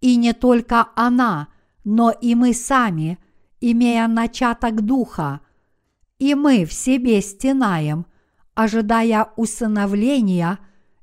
[0.00, 1.48] и не только она,
[1.84, 3.18] но и мы сами,
[3.60, 5.40] имея начаток духа,
[6.18, 8.06] и мы в себе стенаем,
[8.54, 10.58] ожидая усыновления,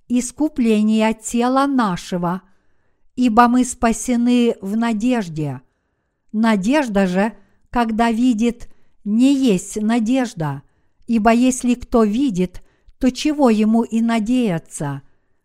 [0.08, 2.42] искупления тела нашего,
[3.16, 5.62] ибо мы спасены в надежде.
[6.32, 7.34] Надежда же,
[7.70, 8.70] когда видит,
[9.04, 10.64] не есть надежда,
[11.08, 12.62] ибо если кто видит,
[13.00, 15.02] то чего ему и надеяться?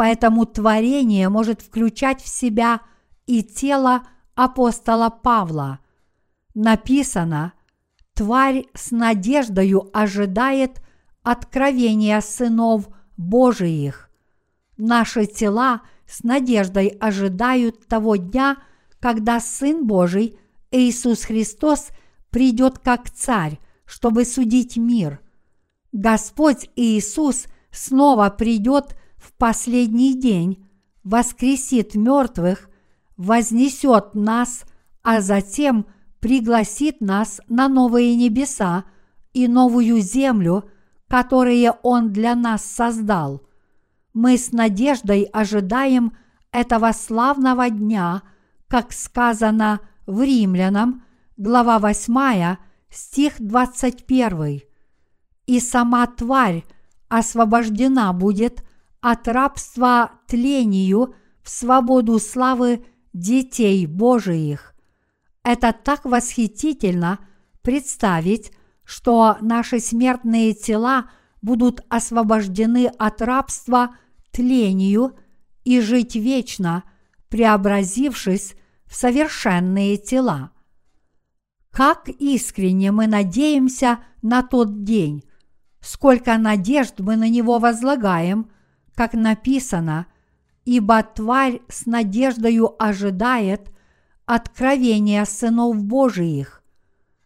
[0.00, 2.80] Поэтому творение может включать в себя
[3.26, 5.80] и тело апостола Павла.
[6.54, 7.52] Написано,
[8.14, 10.80] тварь с надеждою ожидает
[11.22, 12.88] откровения сынов
[13.18, 14.08] Божиих.
[14.78, 18.56] Наши тела с надеждой ожидают того дня,
[19.00, 20.38] когда Сын Божий,
[20.70, 21.88] Иисус Христос,
[22.30, 25.20] придет как Царь, чтобы судить мир.
[25.92, 30.66] Господь Иисус снова придет в последний день
[31.02, 32.68] воскресит мертвых,
[33.16, 34.64] вознесет нас,
[35.02, 35.86] а затем
[36.20, 38.84] пригласит нас на новые небеса
[39.32, 40.70] и новую землю,
[41.08, 43.42] которые Он для нас создал.
[44.12, 46.16] Мы с надеждой ожидаем
[46.52, 48.22] этого славного дня,
[48.68, 49.80] как сказано
[50.10, 51.04] в Римлянам,
[51.36, 52.56] глава 8,
[52.90, 54.62] стих 21.
[55.46, 56.64] И сама тварь
[57.08, 58.64] освобождена будет
[59.00, 64.74] от рабства тлению в свободу славы детей Божиих.
[65.44, 67.18] Это так восхитительно
[67.62, 68.52] представить,
[68.84, 73.96] что наши смертные тела будут освобождены от рабства
[74.32, 75.16] тлению
[75.64, 76.82] и жить вечно,
[77.28, 78.54] преобразившись
[78.90, 80.50] в совершенные тела.
[81.70, 85.24] Как искренне мы надеемся на тот день,
[85.80, 88.50] сколько надежд мы на него возлагаем–
[89.00, 90.08] как написано,
[90.66, 93.72] ибо тварь с надеждою ожидает
[94.26, 96.62] откровения сынов Божиих.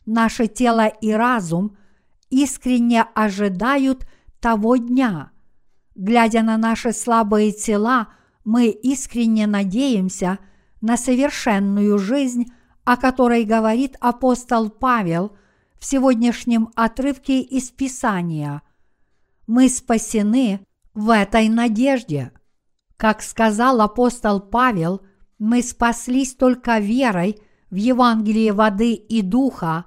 [0.07, 1.77] Наше тело и разум
[2.31, 4.07] искренне ожидают
[4.38, 5.33] того дня.
[5.96, 8.07] Глядя на наши слабые тела,
[8.44, 10.38] мы искренне надеемся
[10.85, 12.53] на совершенную жизнь,
[12.85, 15.37] о которой говорит апостол Павел
[15.81, 18.62] в сегодняшнем отрывке из Писания.
[19.47, 20.61] Мы спасены–
[20.94, 22.33] в этой надежде.
[22.97, 25.03] Как сказал апостол Павел,
[25.38, 27.38] мы спаслись только верой
[27.70, 29.87] в Евангелии воды и духа,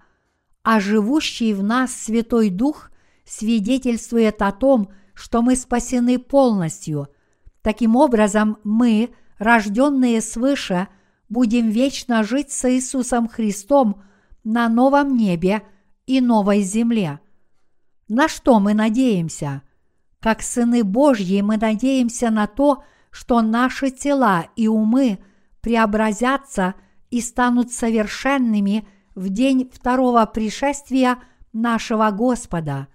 [0.63, 2.91] а живущий в нас Святой Дух
[3.25, 7.07] свидетельствует о том, что мы спасены полностью.
[7.61, 10.87] Таким образом, мы, рожденные свыше,
[11.29, 14.03] будем вечно жить с Иисусом Христом
[14.43, 15.63] на новом небе
[16.05, 17.19] и новой земле.
[18.07, 19.61] На что мы надеемся?
[20.19, 25.19] Как сыны Божьи мы надеемся на то, что наши тела и умы
[25.61, 26.75] преобразятся
[27.09, 31.17] и станут совершенными в день второго пришествия
[31.51, 32.87] нашего Господа.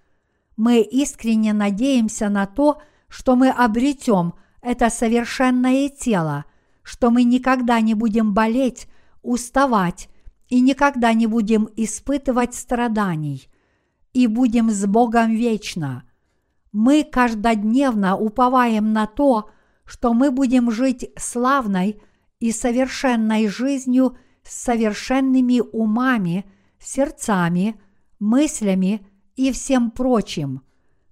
[0.57, 6.45] Мы искренне надеемся на то, что мы обретем это совершенное тело,
[6.83, 8.89] что мы никогда не будем болеть,
[9.23, 10.09] уставать
[10.49, 13.49] и никогда не будем испытывать страданий,
[14.13, 16.05] и будем с Богом вечно.
[16.71, 19.51] Мы каждодневно уповаем на то,
[19.85, 22.01] что мы будем жить славной
[22.39, 26.45] и совершенной жизнью с совершенными умами,
[26.79, 27.81] сердцами,
[28.19, 30.63] мыслями и всем прочим.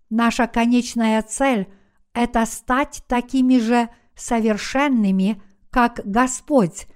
[0.08, 1.68] Наша конечная цель–
[2.14, 6.86] это стать такими же совершенными, как Господь,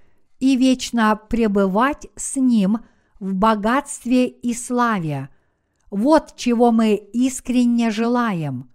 [0.41, 2.79] и вечно пребывать с Ним
[3.21, 5.29] в богатстве и славе.
[5.91, 8.71] Вот чего мы искренне желаем.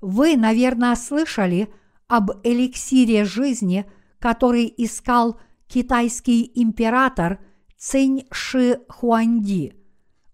[0.00, 1.72] Вы, наверное, слышали
[2.08, 3.84] об эликсире жизни,
[4.18, 7.40] который искал китайский император
[7.76, 9.74] Цинь Ши Хуанди.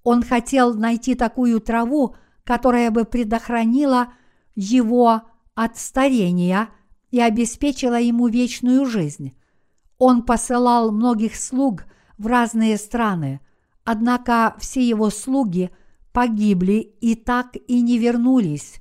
[0.05, 4.13] Он хотел найти такую траву, которая бы предохранила
[4.55, 5.23] его
[5.59, 6.69] от старения
[7.11, 9.37] и обеспечила ему вечную жизнь.
[9.99, 13.41] Он посылал многих слуг в разные страны,
[13.83, 15.71] однако все его слуги
[16.13, 18.77] погибли и так и не вернулись.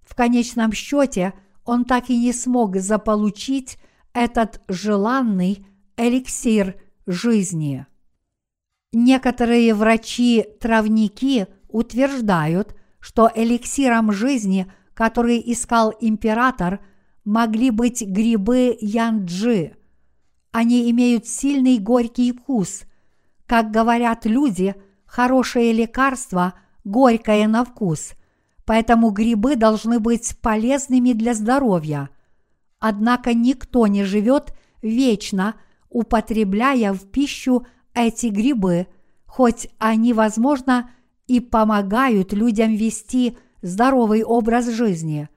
[0.00, 1.34] В конечном счете
[1.66, 3.76] он так и не смог заполучить
[4.14, 5.66] этот желанный
[5.98, 7.84] эликсир жизни.
[8.94, 16.80] Некоторые врачи-травники утверждают, что эликсиром жизни, который искал император,
[17.24, 19.76] могли быть грибы янджи.
[20.50, 22.82] Они имеют сильный горький вкус.
[23.46, 24.74] Как говорят люди,
[25.06, 28.14] хорошее лекарство горькое на вкус,
[28.64, 32.10] поэтому грибы должны быть полезными для здоровья.
[32.80, 35.54] Однако никто не живет вечно,
[35.90, 38.88] употребляя в пищу эти грибы,
[39.26, 40.90] хоть они, возможно,
[41.28, 45.28] и помогают людям вести здоровый образ жизни.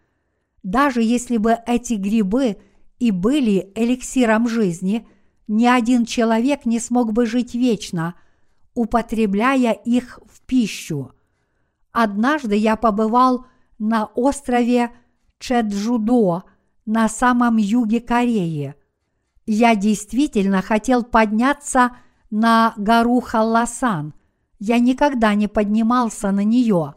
[0.63, 2.57] Даже если бы эти грибы
[2.99, 5.07] и были эликсиром жизни,
[5.47, 8.15] ни один человек не смог бы жить вечно,
[8.73, 11.11] употребляя их в пищу.
[11.91, 13.45] Однажды я побывал
[13.79, 14.91] на острове
[15.39, 16.43] Чеджудо
[16.85, 18.75] на самом юге Кореи.
[19.45, 21.97] Я действительно хотел подняться
[22.29, 24.13] на гору Халласан–
[24.63, 26.93] я никогда не поднимался на нее.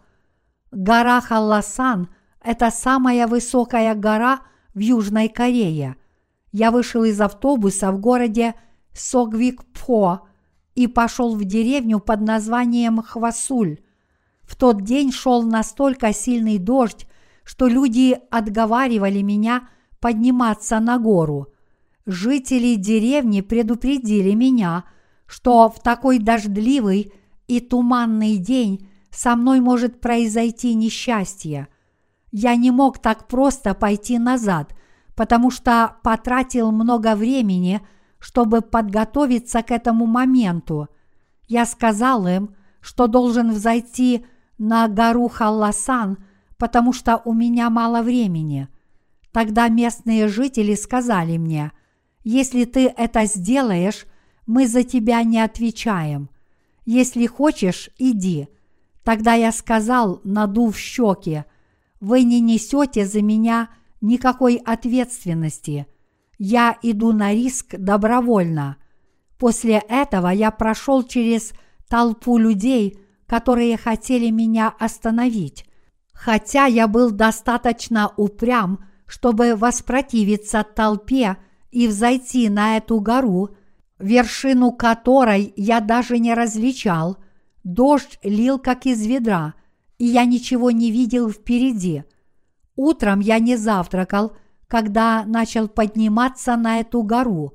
[0.74, 2.08] Гора Халласан–
[2.42, 4.40] это самая высокая гора
[4.74, 5.94] в Южной Корее.
[6.50, 8.56] Я вышел из автобуса в городе
[8.92, 10.22] Согвик-Пхо
[10.74, 13.78] и пошел в деревню под названием Хвасуль.
[14.42, 17.06] В тот день шел настолько сильный дождь,
[17.44, 19.68] что люди отговаривали меня
[20.00, 21.52] подниматься на гору.
[22.04, 24.84] Жители деревни предупредили меня,
[25.26, 27.12] что в такой дождливый
[27.46, 31.68] и туманный день со мной может произойти несчастье.
[32.33, 34.74] Я не мог так просто пойти назад,
[35.14, 37.81] потому что потратил много времени,
[38.18, 40.88] чтобы подготовиться к этому моменту.
[41.46, 44.27] Я сказал им, что должен взойти
[44.59, 46.18] на гору Халласан,
[46.59, 48.68] потому что у меня мало времени.
[49.33, 51.72] Тогда местные жители сказали мне,
[52.24, 54.07] если ты это сделаешь,
[54.47, 56.30] мы за тебя не отвечаем.
[56.84, 58.49] Если хочешь, иди.
[59.05, 61.44] Тогда я сказал, надув щеки,
[62.00, 63.68] вы не несете за меня
[64.00, 65.86] никакой ответственности.
[66.38, 68.76] Я иду на риск добровольно.
[69.38, 71.52] После этого я прошел через
[71.88, 75.66] толпу людей, которые хотели меня остановить.
[76.12, 81.36] Хотя я был достаточно упрям, чтобы воспротивиться толпе
[81.70, 83.50] и взойти на эту гору–
[83.98, 87.18] вершину которой я даже не различал,
[87.64, 89.54] дождь лил как из ведра,
[89.98, 92.04] и я ничего не видел впереди.
[92.76, 94.36] Утром я не завтракал,
[94.68, 97.54] когда начал подниматься на эту гору,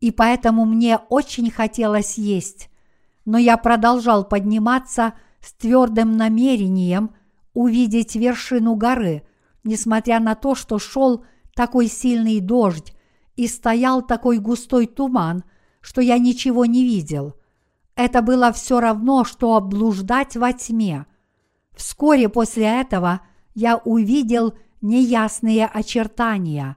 [0.00, 2.70] и поэтому мне очень хотелось есть,
[3.24, 7.14] но я продолжал подниматься с твердым намерением
[7.54, 9.22] увидеть вершину горы,
[9.64, 11.24] несмотря на то, что шел
[11.54, 12.92] такой сильный дождь
[13.36, 15.44] и стоял такой густой туман–
[15.80, 17.34] что я ничего не видел.
[17.98, 21.04] Это было все равно, что блуждать во тьме.
[21.76, 23.22] Вскоре после этого
[23.56, 26.76] я увидел неясные очертания.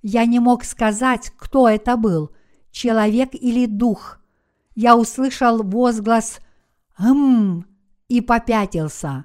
[0.00, 2.30] Я не мог сказать, кто это был,
[2.70, 4.20] человек или дух.
[4.76, 6.38] Я услышал возглас
[6.96, 7.64] «Хм!»
[8.06, 9.24] и попятился.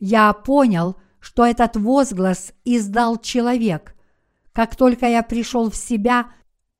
[0.00, 3.94] Я понял, что этот возглас издал человек.
[4.50, 6.32] Как только я пришел в себя,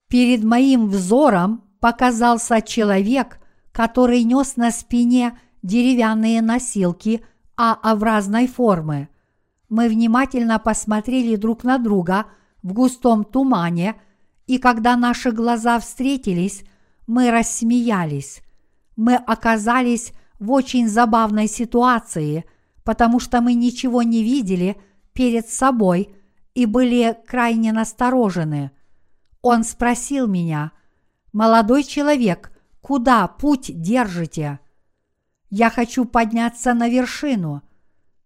[0.08, 3.39] перед моим взором показался человек,
[3.80, 7.24] который нес на спине деревянные носилки
[7.56, 9.08] А-образной формы.
[9.70, 12.26] Мы внимательно посмотрели друг на друга
[12.62, 13.98] в густом тумане,
[14.46, 16.62] и когда наши глаза встретились,
[17.06, 18.42] мы рассмеялись.
[18.96, 22.44] Мы оказались в очень забавной ситуации,
[22.84, 24.76] потому что мы ничего не видели
[25.14, 26.14] перед собой
[26.52, 28.72] и были крайне насторожены.
[29.40, 30.72] Он спросил меня,
[31.32, 34.60] «Молодой человек, куда путь держите?»
[35.50, 37.62] «Я хочу подняться на вершину.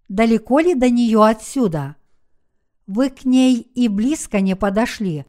[0.09, 1.97] Далеко ли до нее отсюда?»
[2.87, 5.25] Вы к ней и близко не подошли.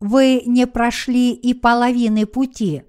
[0.00, 2.82] Вы не прошли и половины пути.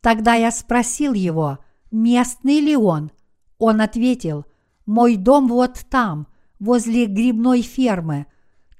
[0.00, 1.58] Тогда я спросил его,
[1.92, 3.12] местный ли он.
[3.58, 4.44] Он ответил,
[4.86, 6.26] мой дом вот там,
[6.58, 8.26] возле грибной фермы.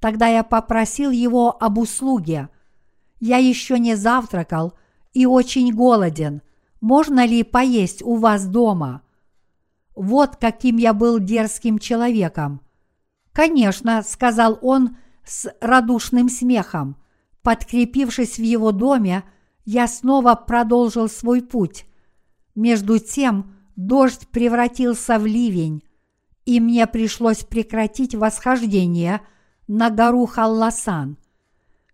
[0.01, 2.49] Тогда я попросил его об услуге.
[3.21, 4.75] Я еще не завтракал
[5.17, 6.43] и очень голоден.
[6.83, 9.01] Можно ли поесть у вас дома?
[9.95, 12.61] Вот каким я был дерзким человеком.
[13.33, 16.99] Конечно, сказал он с радушным смехом.
[17.41, 19.25] Подкрепившись в его доме,
[19.65, 21.87] я снова продолжил свой путь.
[22.55, 25.83] Между тем дождь превратился в ливень,
[26.45, 29.23] и мне пришлось прекратить восхождение
[29.67, 31.17] на гору Халласан.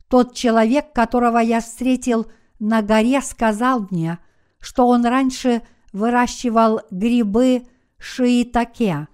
[0.09, 2.27] Тот человек, которого я встретил
[2.63, 4.19] на горе, сказал мне,
[4.61, 7.67] что он раньше выращивал грибы
[7.99, 9.09] шиитаке,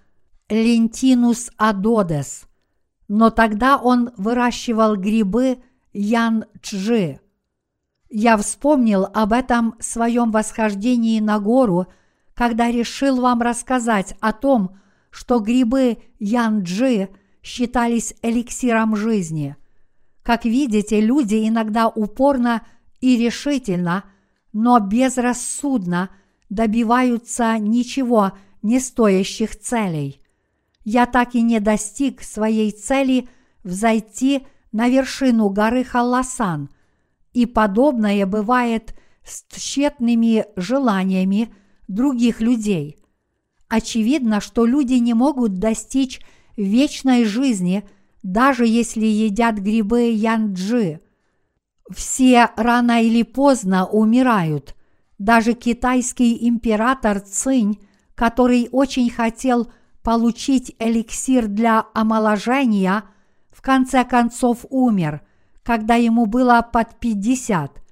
[0.50, 2.46] лентинус адодес,
[3.08, 5.62] но тогда он выращивал грибы
[5.94, 7.20] ян-чжи.
[8.10, 11.86] Я вспомнил об этом своем восхождении на гору,
[12.34, 14.78] когда решил вам рассказать о том,
[15.10, 17.08] что грибы янджи
[17.42, 19.56] считались эликсиром жизни.
[20.22, 22.62] Как видите, люди иногда упорно
[23.00, 24.04] и решительно,
[24.52, 26.10] но безрассудно
[26.50, 28.32] добиваются ничего
[28.62, 30.20] не стоящих целей.
[30.84, 33.28] Я так и не достиг своей цели
[33.62, 36.70] взойти на вершину горы Халласан,
[37.32, 38.94] и подобное бывает
[39.24, 41.54] с тщетными желаниями
[41.86, 42.96] других людей.
[43.68, 46.20] Очевидно, что люди не могут достичь
[46.56, 47.86] вечной жизни,
[48.22, 51.00] даже если едят грибы янджи.
[51.90, 54.74] Все рано или поздно умирают.
[55.18, 57.80] Даже китайский император Цинь,
[58.14, 59.72] который очень хотел
[60.02, 63.04] получить эликсир для омоложения,
[63.50, 65.22] в конце концов умер,
[65.62, 67.82] когда ему было под пятьдесят.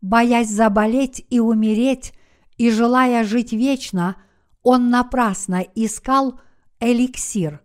[0.00, 2.14] Боясь заболеть и умереть,
[2.56, 4.16] и желая жить вечно,
[4.62, 6.40] он напрасно искал
[6.78, 7.62] эликсир.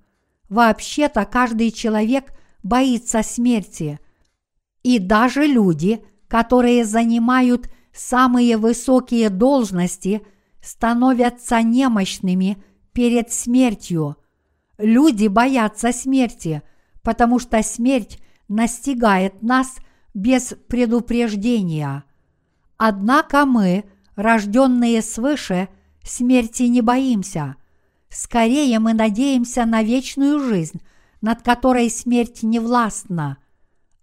[0.50, 2.34] Вообще-то каждый человек
[2.64, 4.00] боится смерти.
[4.86, 10.22] И даже люди, которые занимают самые высокие должности,
[10.62, 12.64] становятся немощными
[12.94, 14.16] перед смертью.
[14.78, 16.62] Люди боятся смерти,
[17.02, 19.76] потому что смерть настигает нас
[20.14, 22.04] без предупреждения.
[22.78, 25.68] Однако мы– рожденные свыше,
[26.04, 27.56] смерти не боимся.
[28.10, 30.80] Скорее мы надеемся на вечную жизнь,
[31.22, 33.40] над которой смерть не властна.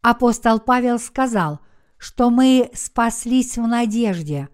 [0.02, 1.60] Апостол Павел сказал,
[1.96, 4.48] что мы спаслись в надежде.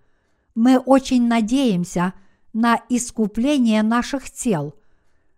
[0.54, 2.12] Мы очень надеемся
[2.52, 4.74] на искупление наших тел.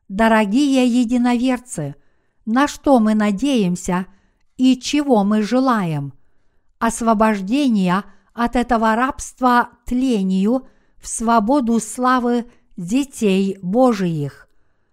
[0.08, 1.94] Дорогие единоверцы,
[2.44, 4.06] на что мы надеемся
[4.56, 6.12] и чего мы желаем?
[6.78, 8.04] Освобождения–
[8.34, 10.66] от этого рабства тлению
[10.98, 14.48] в свободу славы детей Божиих.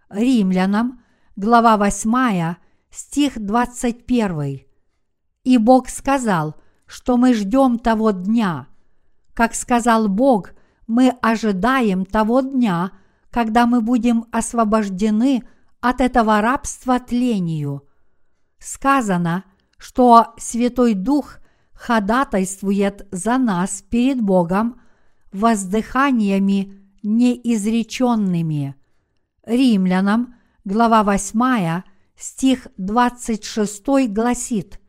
[0.09, 1.01] Римлянам,
[1.37, 2.55] глава 8,
[2.89, 4.66] стих 21.
[5.47, 6.55] И Бог сказал,
[6.87, 8.67] что мы ждем того дня.
[9.33, 10.49] Как сказал Бог,
[10.87, 12.91] мы ожидаем того дня,
[13.31, 15.47] когда мы будем освобождены
[15.79, 17.87] от этого рабства тлению.
[18.59, 19.45] Сказано,
[19.77, 21.37] что Святой Дух–
[21.77, 24.81] ходатайствует за нас перед Богом
[25.31, 26.73] воздыханиями
[27.03, 28.75] неизреченными.
[29.45, 30.35] Римлянам,
[30.65, 31.83] глава 8,
[32.17, 34.81] стих 26 гласит,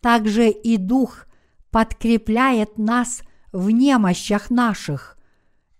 [0.00, 1.26] «Также и Дух
[1.70, 3.22] подкрепляет нас
[3.52, 5.18] в немощах наших,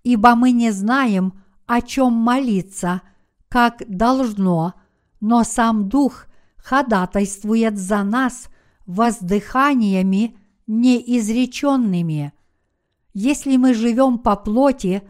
[0.03, 3.03] ибо мы не знаем, о чем молиться,
[3.49, 4.75] как должно,
[5.21, 8.49] но сам Дух ходатайствует за нас
[8.87, 12.33] воздыханиями неизреченными.
[13.13, 15.03] Если мы живем по плоти,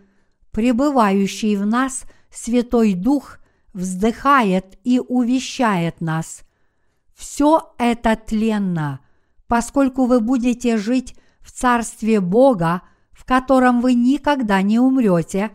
[0.53, 3.39] пребывающий в нас Святой Дух
[3.73, 6.43] вздыхает и увещает нас.
[7.21, 9.01] Все это тленно,
[9.47, 12.81] поскольку вы будете жить в Царстве Бога,
[13.13, 15.51] в котором вы никогда не умрете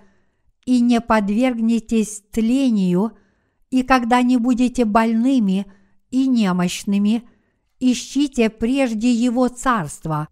[0.68, 3.14] и не подвергнетесь тлению,
[3.72, 5.66] и когда не будете больными
[6.12, 7.28] и немощными,
[7.80, 10.28] ищите прежде Его Царства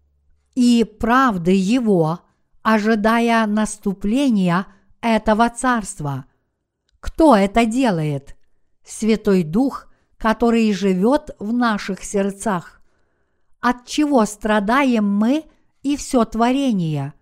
[0.54, 2.20] и правды Его,
[2.62, 4.68] ожидая наступления
[5.00, 6.26] этого Царства.
[7.00, 8.36] Кто это делает?
[8.84, 9.88] Святой Дух,
[10.24, 12.80] который живет в наших сердцах.
[13.60, 15.44] От чего страдаем мы
[15.82, 17.12] и все творение?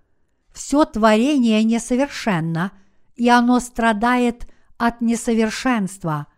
[0.53, 2.71] Все творение несовершенно,
[3.17, 4.47] и оно страдает
[4.79, 6.29] от несовершенства.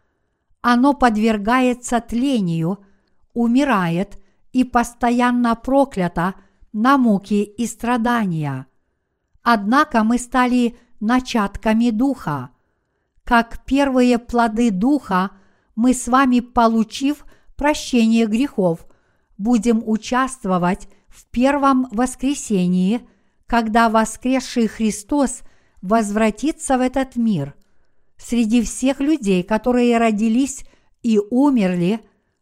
[0.63, 2.79] Оно подвергается тлению,
[3.35, 4.19] умирает
[4.55, 6.33] и постоянно проклято
[6.73, 8.67] на муки и страдания.
[9.43, 12.53] Однако мы стали начатками Духа.
[13.23, 15.33] Как первые плоды Духа,
[15.77, 17.25] мы с вами, получив
[17.57, 18.87] прощение грехов,
[19.39, 23.01] будем участвовать в первом воскресении,
[23.47, 25.43] когда воскресший Христос
[25.83, 27.55] возвратится в этот мир.
[28.17, 30.65] Среди всех людей, которые родились
[31.03, 32.01] и умерли,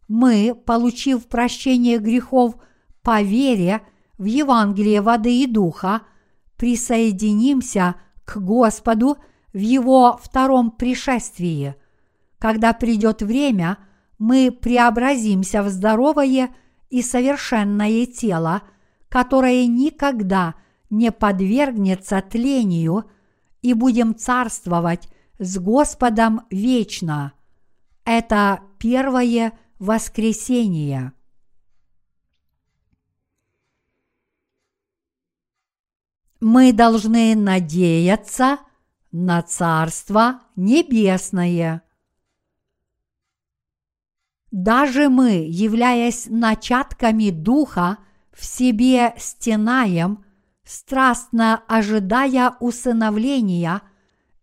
[0.08, 2.56] мы, получив прощение грехов
[3.02, 3.80] по вере
[4.18, 6.02] в Евангелие воды и духа,
[6.56, 9.16] присоединимся к Господу
[9.52, 11.74] в Его втором пришествии.
[12.42, 13.78] Когда придет время,
[14.18, 16.52] мы преобразимся в здоровое
[16.90, 18.62] и совершенное тело,
[19.08, 20.56] которое никогда
[20.90, 23.04] не подвергнется тлению,
[23.60, 27.32] и будем царствовать с Господом вечно.
[28.04, 31.12] Это первое воскресение.
[36.40, 38.58] Мы должны надеяться
[39.12, 41.84] на Царство Небесное.
[44.52, 47.98] Даже мы, являясь начатками Духа,
[48.32, 50.24] в себе стенаем,
[50.62, 53.80] страстно ожидая усыновления,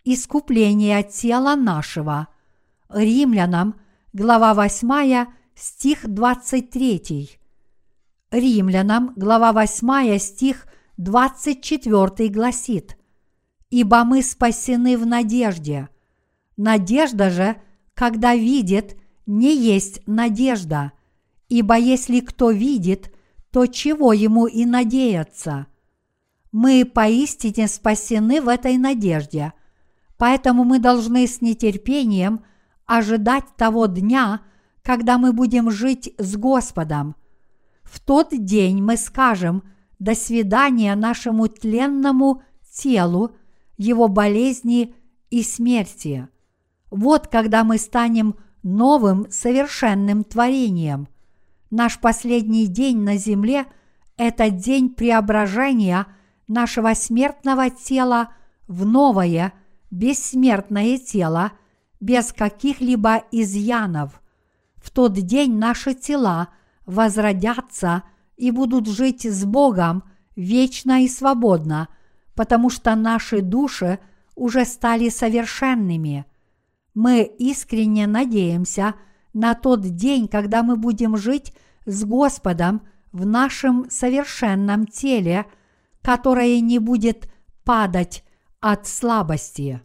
[0.03, 2.27] искупления тела нашего.
[2.89, 3.79] Римлянам,
[4.11, 7.29] глава 8, стих 23.
[8.31, 10.65] Римлянам, глава 8, стих
[10.97, 12.97] 24 гласит
[13.69, 15.87] «Ибо мы спасены в надежде».
[16.57, 17.61] Надежда же,
[17.93, 18.97] когда видит,
[19.29, 20.91] не есть надежда,
[21.49, 23.13] ибо если кто видит,
[23.51, 25.67] то чего ему и надеяться?
[26.51, 29.53] Мы поистине спасены в этой надежде,
[30.17, 32.43] поэтому мы должны с нетерпением
[32.87, 34.41] ожидать того дня,
[34.81, 37.15] когда мы будем жить с Господом.
[37.83, 39.61] В тот день мы скажем
[39.99, 42.41] «до свидания» нашему тленному
[42.73, 43.35] телу,
[43.77, 44.95] его болезни
[45.29, 46.27] и смерти.
[46.89, 51.07] Вот когда мы станем новым совершенным творением.
[51.69, 53.65] Наш последний день на земле–
[54.17, 56.07] это день преображения
[56.47, 58.29] нашего смертного тела
[58.67, 59.53] в новое,
[59.91, 61.51] бессмертное тело,
[61.99, 64.21] без каких-либо изъянов.
[64.75, 66.49] В тот день наши тела
[66.85, 68.03] возродятся
[68.35, 70.03] и будут жить с Богом
[70.35, 71.89] вечно и свободно,
[72.35, 73.99] потому что наши души
[74.35, 76.25] уже стали совершенными–
[76.93, 78.95] мы искренне надеемся
[79.33, 81.53] на тот день, когда мы будем жить
[81.85, 82.81] с Господом
[83.11, 85.45] в нашем совершенном теле,
[86.01, 87.29] которое не будет
[87.63, 88.23] падать
[88.59, 89.81] от слабости.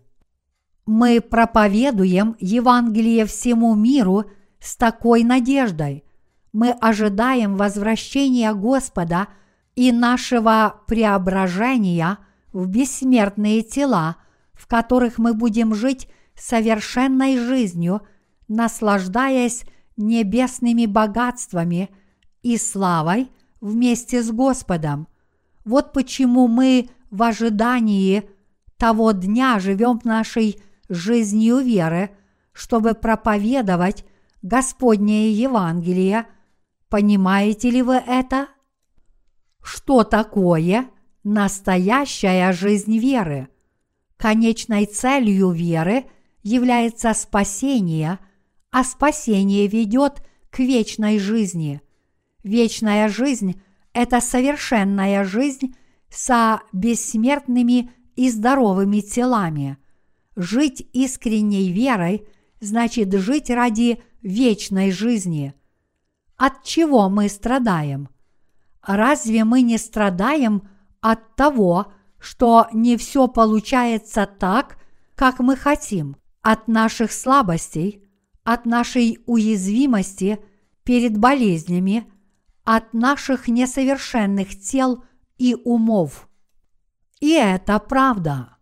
[0.86, 4.24] Мы проповедуем Евангелие всему миру
[4.60, 6.04] с такой надеждой.
[6.52, 9.28] Мы ожидаем возвращения Господа
[9.74, 12.18] и нашего преображения
[12.52, 14.16] в бессмертные тела,
[14.52, 18.02] в которых мы будем жить совершенной жизнью,
[18.48, 19.64] наслаждаясь
[19.96, 21.90] небесными богатствами
[22.42, 23.30] и славой
[23.60, 25.08] вместе с Господом.
[25.64, 28.28] Вот почему мы в ожидании
[28.76, 32.10] того дня живем нашей жизнью веры,
[32.52, 34.04] чтобы проповедовать
[34.42, 36.26] Господнее Евангелие.
[36.88, 38.48] Понимаете ли вы это?
[39.62, 40.90] Что такое
[41.22, 43.48] настоящая жизнь веры?
[44.16, 46.04] Конечной целью веры
[46.44, 48.20] является спасение,
[48.70, 51.80] а спасение ведет к вечной жизни.
[52.44, 53.60] Вечная жизнь–
[53.92, 55.74] это совершенная жизнь
[56.08, 59.78] со бессмертными и здоровыми телами.
[60.36, 62.28] Жить искренней верой
[62.60, 65.54] значит жить ради вечной жизни.
[66.36, 68.08] От чего мы страдаем?
[68.82, 70.68] Разве мы не страдаем
[71.00, 74.78] от того, что не все получается так,
[75.14, 78.04] как мы хотим, от наших слабостей,
[78.44, 80.38] от нашей уязвимости
[80.84, 82.06] перед болезнями,
[82.64, 85.02] от наших несовершенных тел
[85.38, 86.28] и умов.
[87.20, 88.58] И это правда.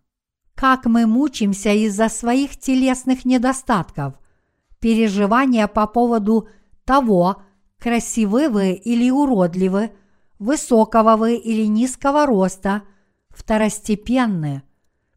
[0.54, 4.14] Как мы мучимся из-за своих телесных недостатков,
[4.78, 6.48] переживания по поводу
[6.84, 7.42] того,
[7.80, 9.90] красивы вы или уродливы,
[10.38, 12.82] высокого вы или низкого роста,
[13.30, 14.62] второстепенны.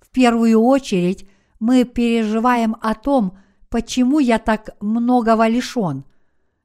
[0.02, 1.30] В первую очередь
[1.66, 3.40] мы переживаем о том,
[3.70, 6.06] почему я так многого лишен.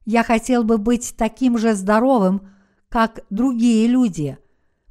[0.05, 2.47] Я хотел бы быть таким же здоровым,
[2.87, 4.37] как другие люди.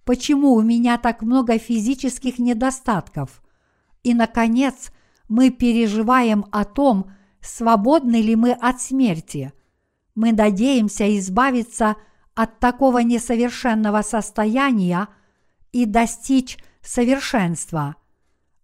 [0.05, 3.41] Почему у меня так много физических недостатков?
[4.03, 4.91] И, наконец,
[5.29, 9.53] мы переживаем о том, свободны ли мы от смерти.
[10.17, 11.95] Мы надеемся избавиться
[12.35, 15.07] от такого несовершенного состояния
[15.71, 17.95] и достичь совершенства.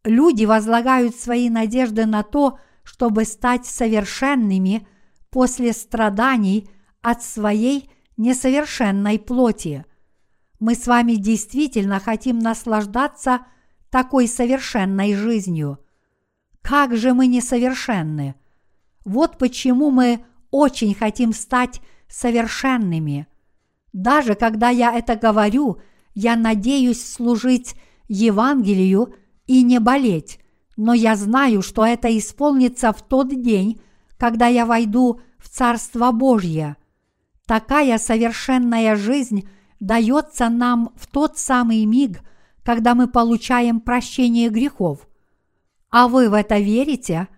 [0.06, 4.86] Люди возлагают свои надежды на то, чтобы стать совершенными
[5.30, 6.70] после страданий
[7.02, 9.84] от своей несовершенной плоти.
[10.60, 13.46] Мы с вами действительно хотим наслаждаться
[13.90, 15.80] такой совершенной жизнью.
[16.62, 18.36] Как же мы несовершенны!
[19.04, 23.26] Вот почему мы очень хотим стать совершенными.
[23.92, 25.80] Даже когда я это говорю,
[26.14, 27.74] я надеюсь служить
[28.06, 29.12] Евангелию
[29.46, 30.40] и не болеть,
[30.76, 33.80] но я знаю, что это исполнится в тот день,
[34.18, 36.76] когда я войду в Царство Божье.
[37.46, 39.48] Такая совершенная жизнь
[39.80, 42.20] дается нам в тот самый миг,
[42.64, 45.06] когда мы получаем прощение грехов.
[45.90, 47.28] А вы в это верите?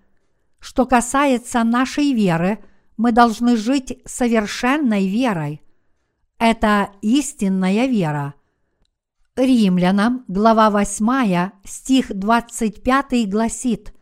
[0.59, 2.59] Что касается нашей веры,
[2.97, 5.63] мы должны жить совершенной верой.
[6.39, 8.35] Это истинная вера.
[9.39, 13.95] Римлянам, глава 8, стих 25 гласит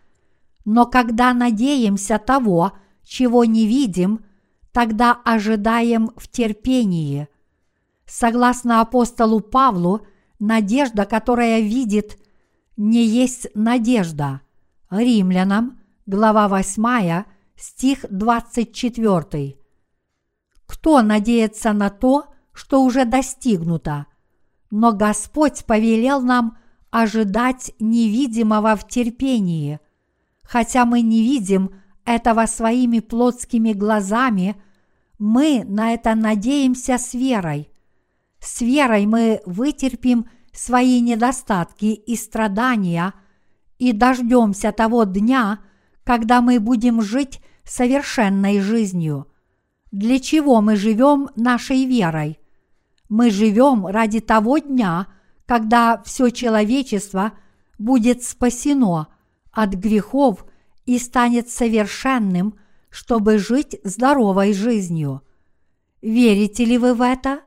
[0.64, 2.72] «Но когда надеемся того,
[3.02, 4.24] чего не видим,
[4.72, 7.28] тогда ожидаем в терпении».
[8.06, 10.06] Согласно апостолу Павлу,
[10.38, 12.18] надежда, которая видит,
[12.78, 14.40] не есть надежда.
[14.88, 17.24] Римлянам, глава 8,
[17.56, 19.56] стих 24.
[20.66, 22.24] Кто надеется на то,
[22.54, 24.06] что уже достигнуто?
[24.70, 26.58] Но Господь повелел нам
[26.90, 29.80] ожидать невидимого в терпении.
[30.42, 31.70] Хотя мы не видим
[32.04, 34.56] этого своими плотскими глазами,
[35.18, 37.70] мы на это надеемся с верой.
[38.40, 43.12] С верой мы вытерпим свои недостатки и страдания–
[43.78, 45.60] и дождемся того дня,
[46.04, 49.26] когда мы будем жить совершенной жизнью.
[49.92, 52.38] Для чего мы живем нашей верой?
[53.08, 55.06] Мы живем ради того дня,
[55.46, 57.32] когда все человечество
[57.78, 59.08] будет спасено
[59.52, 60.44] от грехов
[60.84, 62.58] и станет совершенным,
[62.90, 65.22] чтобы жить здоровой жизнью.
[66.02, 67.40] Верите ли вы в это?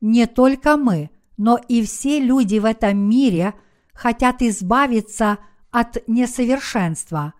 [0.00, 3.54] Не только мы, но и все люди в этом мире–
[3.94, 5.38] хотят избавиться
[5.70, 7.32] от несовершенства.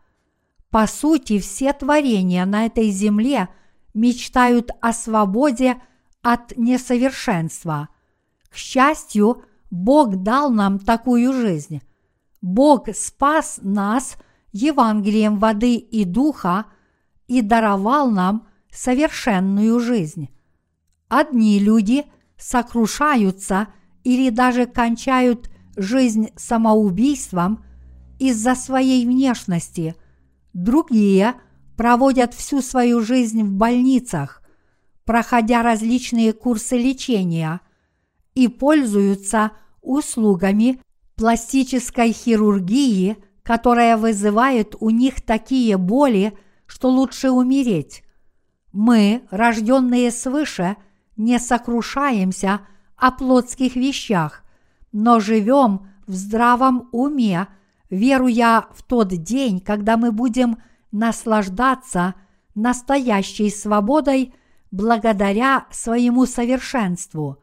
[0.70, 3.48] По сути, все творения на этой земле
[3.92, 5.80] мечтают о свободе
[6.24, 7.90] от несовершенства.
[8.48, 11.82] К счастью, Бог дал нам такую жизнь.
[12.40, 14.16] Бог спас нас
[14.52, 16.64] Евангелием воды и духа
[17.28, 20.30] и даровал нам совершенную жизнь.
[21.08, 22.06] Одни люди
[22.38, 23.68] сокрушаются
[24.02, 27.64] или даже кончают жизнь самоубийством
[28.18, 29.94] из-за своей внешности,
[30.52, 31.34] другие
[31.76, 34.43] проводят всю свою жизнь в больницах,
[35.04, 37.60] проходя различные курсы лечения
[38.34, 39.52] и пользуются
[39.82, 40.80] услугами
[41.16, 46.36] пластической хирургии, которая вызывает у них такие боли,
[46.66, 48.02] что лучше умереть.
[48.72, 50.76] Мы, рожденные свыше,
[51.16, 52.62] не сокрушаемся
[52.96, 54.42] о плотских вещах,
[54.90, 57.46] но живем в здравом уме,
[57.90, 60.58] веруя в тот день, когда мы будем
[60.90, 62.14] наслаждаться
[62.54, 64.34] настоящей свободой
[64.74, 67.38] благодаря своему совершенству.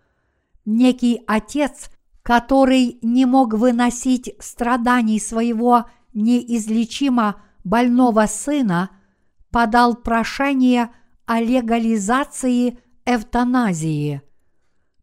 [0.65, 1.89] Некий отец,
[2.23, 8.89] который не мог выносить страданий своего неизлечимо больного сына,
[9.49, 10.89] подал прошение
[11.25, 14.21] о легализации эвтаназии.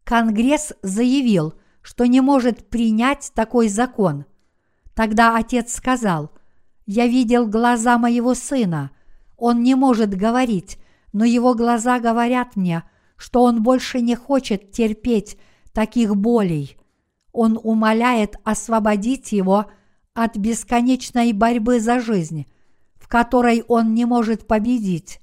[0.03, 1.53] Конгресс заявил–
[1.89, 4.25] что не может принять такой закон.
[4.93, 6.31] Тогда отец сказал,
[6.85, 8.91] «Я видел глаза моего сына.
[9.37, 10.77] Он не может говорить,
[11.13, 12.83] но его глаза говорят мне,
[13.15, 15.37] что он больше не хочет терпеть
[15.73, 16.77] таких болей.
[17.31, 19.65] Он умоляет освободить его
[20.13, 22.45] от бесконечной борьбы за жизнь,
[22.95, 25.19] в которой он не может победить,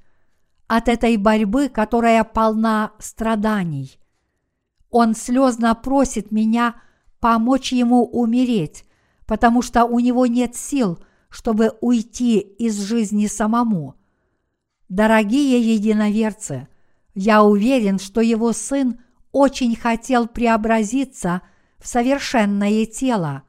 [0.68, 3.98] от этой борьбы, которая полна страданий.
[4.90, 6.76] Он слезно просит меня
[7.20, 8.84] помочь ему умереть,
[9.26, 13.94] потому что у него нет сил, чтобы уйти из жизни самому.
[14.88, 16.68] Дорогие единоверцы,
[17.14, 19.00] я уверен, что его сын
[19.32, 21.42] очень хотел преобразиться
[21.78, 23.42] в совершенное тело.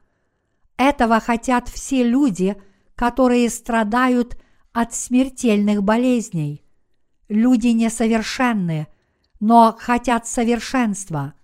[0.76, 2.56] Этого хотят все люди,
[2.96, 4.36] которые страдают
[4.72, 6.64] от смертельных болезней.
[7.28, 8.88] Люди несовершенны,
[9.38, 11.34] но хотят совершенства.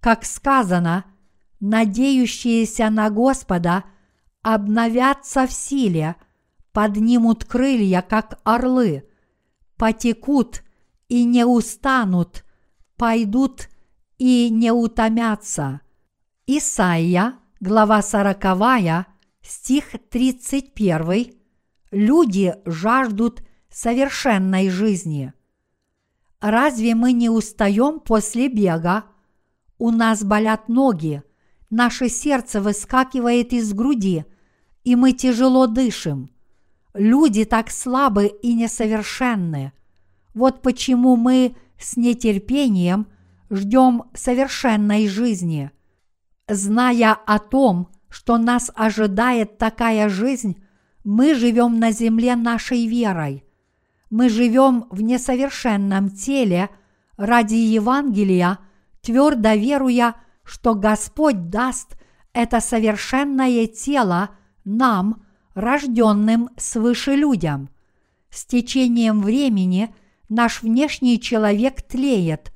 [0.00, 1.06] Как сказано,
[1.60, 3.84] надеющиеся на Господа
[4.42, 6.16] обновятся в силе,
[6.72, 9.08] поднимут крылья, как орлы,
[9.82, 10.62] потекут
[11.08, 12.44] и не устанут,
[12.96, 13.68] пойдут
[14.16, 15.80] и не утомятся.
[16.46, 19.08] Исайя, глава сороковая,
[19.42, 21.34] стих 31.
[21.90, 25.32] Люди жаждут совершенной жизни.
[26.40, 29.06] Разве мы не устаем после бега?
[29.78, 31.24] У нас болят ноги,
[31.70, 34.26] наше сердце выскакивает из груди,
[34.84, 36.30] и мы тяжело дышим.
[36.94, 39.72] Люди так слабы и несовершенны.
[40.34, 43.06] Вот почему мы с нетерпением
[43.50, 45.70] ждем совершенной жизни.
[46.48, 50.62] Зная о том, что нас ожидает такая жизнь,
[51.04, 53.44] мы живем на земле нашей верой.
[54.10, 56.68] Мы живем в несовершенном теле
[57.16, 58.58] ради Евангелия,
[59.00, 61.96] твердо веруя, что Господь даст
[62.32, 64.30] это совершенное тело
[64.64, 65.24] нам,
[65.54, 67.68] рожденным свыше людям.
[68.30, 69.94] С течением времени
[70.28, 72.52] наш внешний человек тлеет,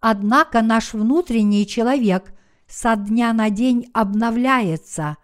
[0.00, 2.32] однако наш внутренний человек
[2.66, 5.16] со дня на день обновляется.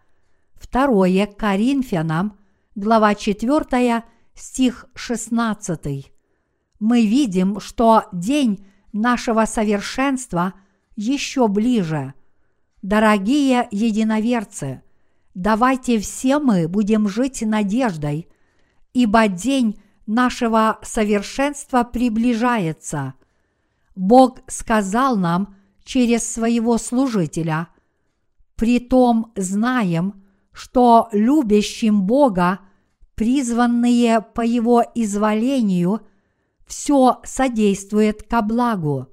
[0.55, 2.39] Второе Коринфянам,
[2.75, 4.05] глава 4,
[4.35, 6.13] стих 16.
[6.81, 10.55] Мы видим, что день нашего совершенства
[10.97, 12.15] еще ближе.
[12.83, 14.83] Дорогие единоверцы,
[15.37, 18.29] давайте все мы будем жить надеждой,
[18.93, 23.15] ибо день нашего совершенства приближается.
[23.95, 27.69] Бог сказал нам через своего служителя,
[28.57, 32.61] «Притом знаем, что любящим Бога,
[33.15, 36.01] призванные по Его изволению,
[36.67, 39.09] все содействует ко благу».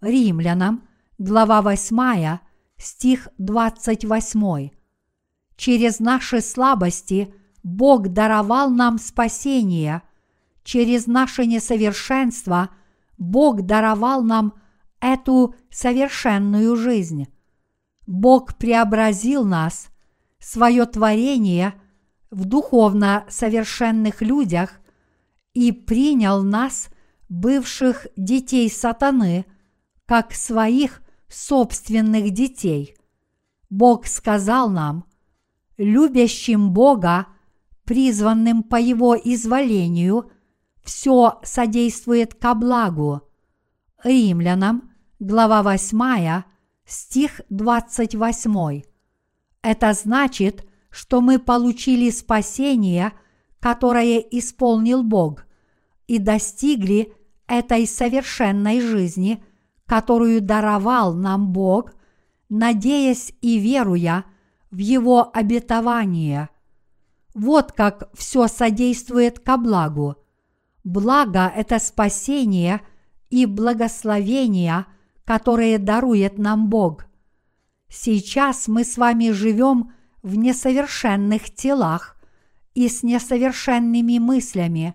[0.00, 0.88] Римлянам,
[1.18, 2.38] глава 8,
[2.78, 4.79] стих 28.
[5.60, 10.00] Через наши слабости Бог даровал нам спасение–
[10.64, 12.70] через наше несовершенство
[13.18, 14.54] Бог даровал нам
[15.00, 17.26] эту совершенную жизнь.
[18.06, 19.90] Бог преобразил нас,
[20.38, 21.74] свое творение,
[22.30, 24.80] в духовно совершенных людях
[25.52, 26.88] и принял нас,
[27.28, 29.44] бывших детей сатаны,
[30.06, 32.96] как своих собственных детей.
[33.68, 35.04] Бог сказал нам,
[35.80, 37.26] любящим Бога,
[37.84, 40.30] призванным по Его изволению–
[40.82, 43.22] все содействует ко благу.
[44.02, 46.42] Римлянам, глава 8,
[46.86, 48.82] стих 28.
[49.62, 53.12] Это значит, что мы получили спасение,
[53.60, 55.44] которое исполнил Бог,
[56.06, 57.12] и достигли
[57.46, 59.44] этой совершенной жизни,
[59.86, 61.92] которую даровал нам Бог,
[62.48, 64.24] надеясь и веруя
[64.70, 66.48] в Его обетование.
[67.34, 70.16] Вот как все содействует ко благу–
[70.84, 72.80] Благо– это спасение
[73.28, 74.86] и благословение,
[75.24, 77.04] которые дарует нам Бог.
[77.88, 79.92] Сейчас мы с вами живем
[80.22, 82.16] в несовершенных телах
[82.74, 84.94] и с несовершенными мыслями,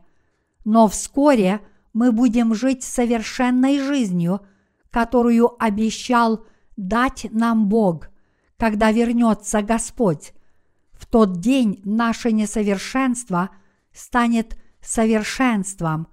[0.63, 1.61] но вскоре
[1.93, 4.41] мы будем жить совершенной жизнью,
[4.89, 6.45] которую обещал
[6.77, 8.09] дать нам Бог,
[8.57, 10.33] когда вернется Господь.
[10.93, 13.49] В тот день наше несовершенство
[13.91, 16.07] станет совершенством,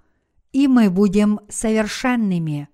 [0.53, 2.69] и мы будем совершенными.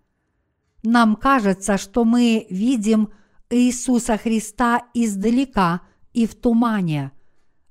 [0.83, 3.11] Нам кажется, что мы видим
[3.51, 7.13] Иисуса Христа издалека и в тумане.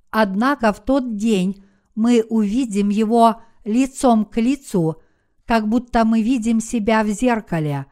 [0.10, 1.64] Однако в тот день
[1.96, 4.98] мы увидим Его лицом к лицу,
[5.46, 7.86] как будто мы видим себя в зеркале.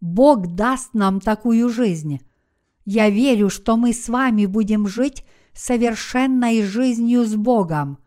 [0.00, 2.20] Бог даст нам такую жизнь.
[2.84, 5.24] Я верю, что мы с вами будем жить
[5.54, 7.98] совершенной жизнью с Богом.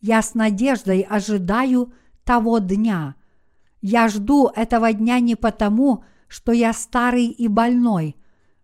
[0.00, 1.92] Я с надеждой ожидаю
[2.24, 3.14] того дня.
[3.80, 8.16] Я жду этого дня не потому, что я старый и больной,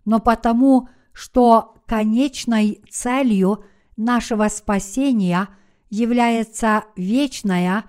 [0.05, 3.65] но потому, что конечной целью
[3.97, 5.49] нашего спасения
[5.89, 7.85] является вечная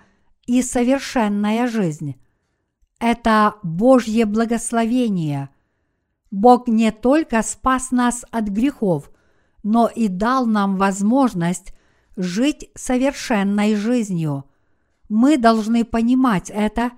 [0.45, 2.15] и совершенная жизнь.
[2.99, 5.49] Это Божье благословение.
[6.31, 9.11] Бог не только спас нас от грехов,
[9.63, 11.73] но и дал нам возможность
[12.15, 14.45] жить совершенной жизнью.
[15.09, 16.91] Мы должны понимать это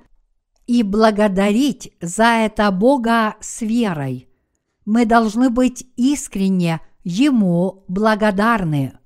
[0.66, 4.30] и благодарить за это Бога с верой.
[4.86, 9.00] Мы должны быть искренне Ему благодарны.